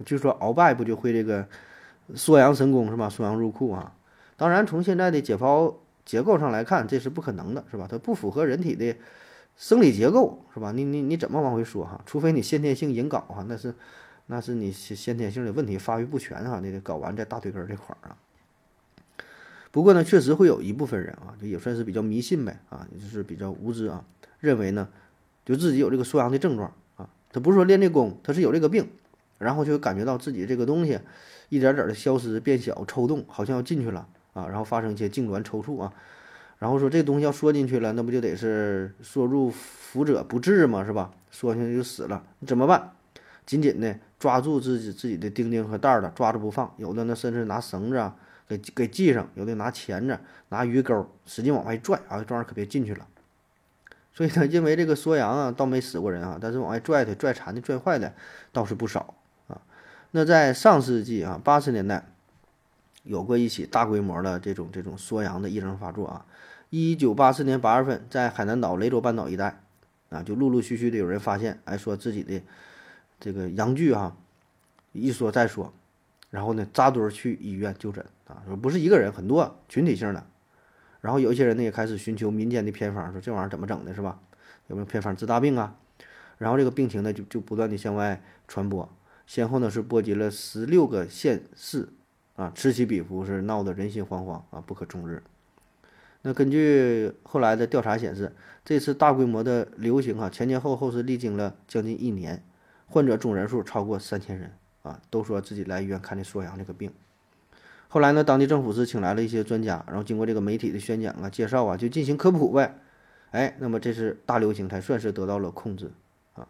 [0.06, 1.46] 据说鳌拜不就会这个
[2.14, 3.08] 缩阳神功是吧？
[3.08, 3.92] 缩阳入库啊。
[4.36, 5.74] 当然，从现在的解剖
[6.04, 7.86] 结构上来看，这是不可能的，是吧？
[7.90, 8.96] 它不符合人体的
[9.56, 10.72] 生理结构，是吧？
[10.72, 12.00] 你你你怎么往回说哈？
[12.04, 13.74] 除非你先天性引睾哈，那是
[14.26, 18.16] 那是你先先天性的问题发育不全哈，你的睾丸在大腿根儿这块儿啊。
[19.70, 24.04] 不过呢，确实会有一部分人啊，就也算是比较迷信呗啊，也就是比较无知啊，
[24.40, 24.88] 认为呢，
[25.44, 28.88] 就自己有这个缩阳的症状啊，他不是说练这功，他是有这个病，
[29.38, 31.00] 然后就感觉到自己这个东西
[31.48, 35.92] 一点点的消失、变小、抽动，好像要进去了啊，然后发生一些痉挛、抽搐啊，
[36.60, 41.12] 然后说这东西要缩进去了，那不就得是缩入腹者不治嘛，是吧？
[41.30, 42.92] 缩进去就死了，你怎么办？
[43.44, 48.16] 紧紧的抓住自己自己的钉钉和袋儿的，抓着不放，有的呢甚至拿绳子啊。
[48.48, 50.18] 给给系上，有的拿钳子、
[50.48, 53.06] 拿鱼钩，使劲往外拽啊，这玩意儿可别进去了。
[54.14, 58.14] 所以呢， 因为这个缩阳啊，倒没死过人啊，但是往外拽的、拽残的、拽坏的
[58.50, 59.14] 倒是不少
[59.48, 59.60] 啊。
[60.12, 62.06] 那在上世纪啊，八十年代
[63.02, 66.24] 有过一起大规模的这种这种缩阳的癔症发作啊。
[66.70, 69.60] 一九八四年八月份，在海南岛雷州半岛一带
[70.10, 72.42] 啊，就陆陆续续的有人发现，哎，说自己的
[73.24, 74.14] 这个阳具啊，
[74.92, 75.72] 一说再说。
[76.28, 80.26] 然后呢，扎堆去医院就诊啊，说不是一个人，很多群体性的。
[81.00, 84.20] 然后有一些人呢，也开始寻求民间的偏方，说这玩意儿怎么整的，是吧？
[84.66, 85.74] 有没有偏方治大病啊？
[86.36, 88.86] 然后这个病情呢，就就不断的向外传播，
[89.26, 91.88] 先后呢是波及了十六个县市，
[92.36, 95.22] 啊，此起彼伏，是闹得人心惶惶啊，不可终日。
[96.20, 98.34] 那根据后来的调查显示，
[98.66, 102.42] 这次大规模的流行啊，前前后后是历经了将近一年，
[102.94, 104.52] 患者总人数超过三千人。
[104.82, 106.92] 啊，都说自己来医院看的缩阳这个病。
[107.88, 112.78] 后来呢，当地政府是请来了一些专家，然后经过这个媒体的宣讲啊、介绍啊，就进行科普呗。
[113.30, 115.90] 哎，那么这是大流行才算是得到了控制
[116.34, 116.46] 啊。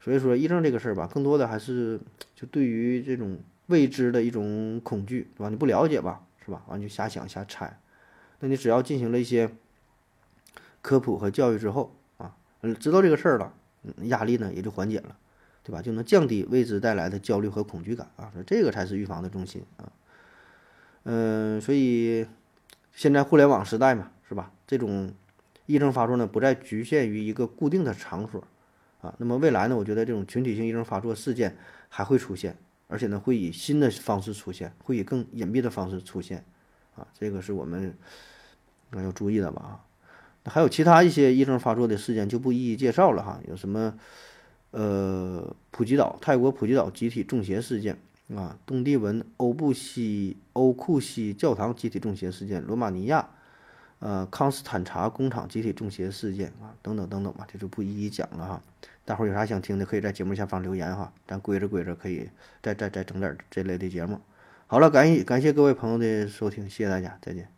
[0.00, 2.00] 所以说，癔症这个事儿吧，更多的还是
[2.34, 5.48] 就对于这种未知的一种恐惧，对吧？
[5.48, 6.64] 你不了解吧，是吧？
[6.66, 7.78] 完就瞎想瞎猜。
[8.40, 9.48] 那你只要进行了一些
[10.82, 13.54] 科普和教育之后啊，嗯，知道这个事儿了，
[14.02, 15.16] 压力呢也就缓解了。
[15.68, 15.82] 对吧？
[15.82, 18.30] 就能降低未知带来的焦虑和恐惧感啊！
[18.32, 19.92] 说这个才是预防的中心啊。
[21.02, 22.26] 嗯，所以
[22.94, 24.50] 现在互联网时代嘛，是吧？
[24.66, 25.12] 这种
[25.66, 28.42] 癔症发作呢，不再局限于一个固定的场所
[29.02, 29.14] 啊。
[29.18, 31.54] 那么未来呢，我觉得这种群体性癔症发作事件
[31.90, 32.56] 还会出现，
[32.86, 36.42] 而且呢，会以新的方式出现，会以更隐蔽的方式出现
[36.96, 37.06] 啊。
[37.12, 37.94] 这个是我们
[38.92, 39.60] 那要注意的吧？
[39.62, 39.84] 啊，
[40.44, 43.38] 那还有其他一些癔症发作的事件就不一一介绍了哈。
[43.46, 43.98] 有什么？
[44.70, 47.98] 呃，普吉岛，泰国普吉岛集体中邪事件
[48.34, 53.28] 啊，东帝汶欧布西欧库西教堂集体中邪事件，罗马尼亚，
[54.00, 58.62] 呃，康斯坦察工厂集体中邪事件啊，等等等等吧，这就不一一讲了哈。
[59.04, 62.28] 大伙儿有啥想听的，可以在节目下方留言哈，咱规着规着可以
[62.62, 64.20] 再再再整点这类的节目。
[64.66, 67.57] 好了，感谢感谢各位朋友的收听，谢谢大家，再见。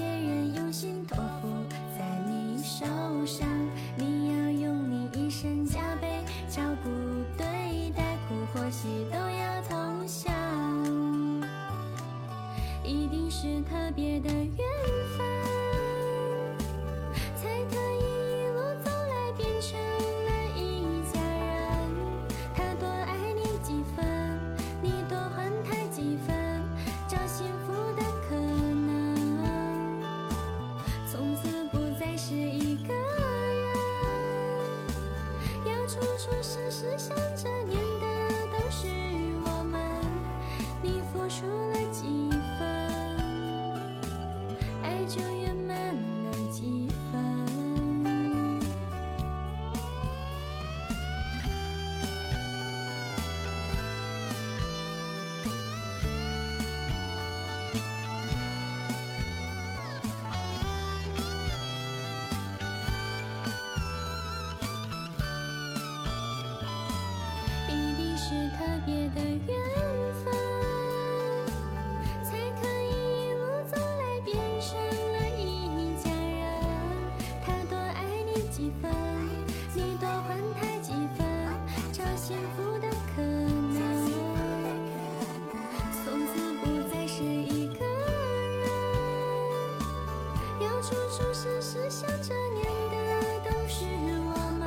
[91.11, 94.65] 出生时想着念的都是我们，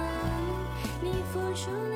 [1.01, 1.94] 你付出。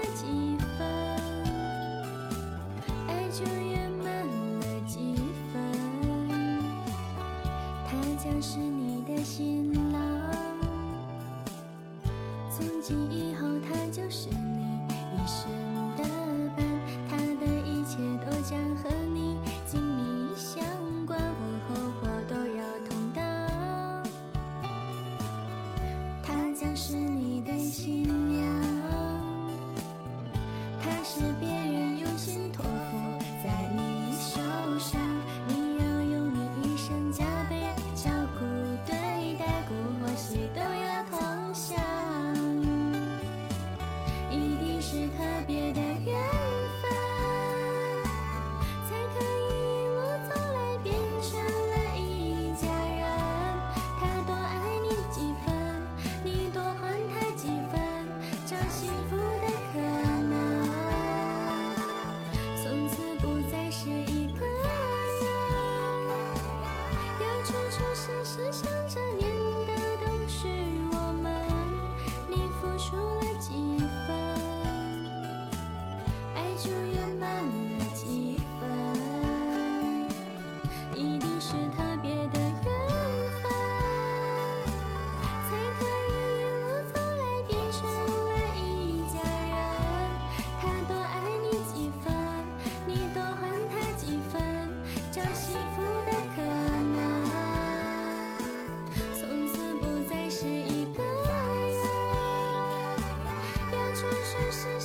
[67.79, 69.01] 就像是想着
[104.51, 104.78] 是一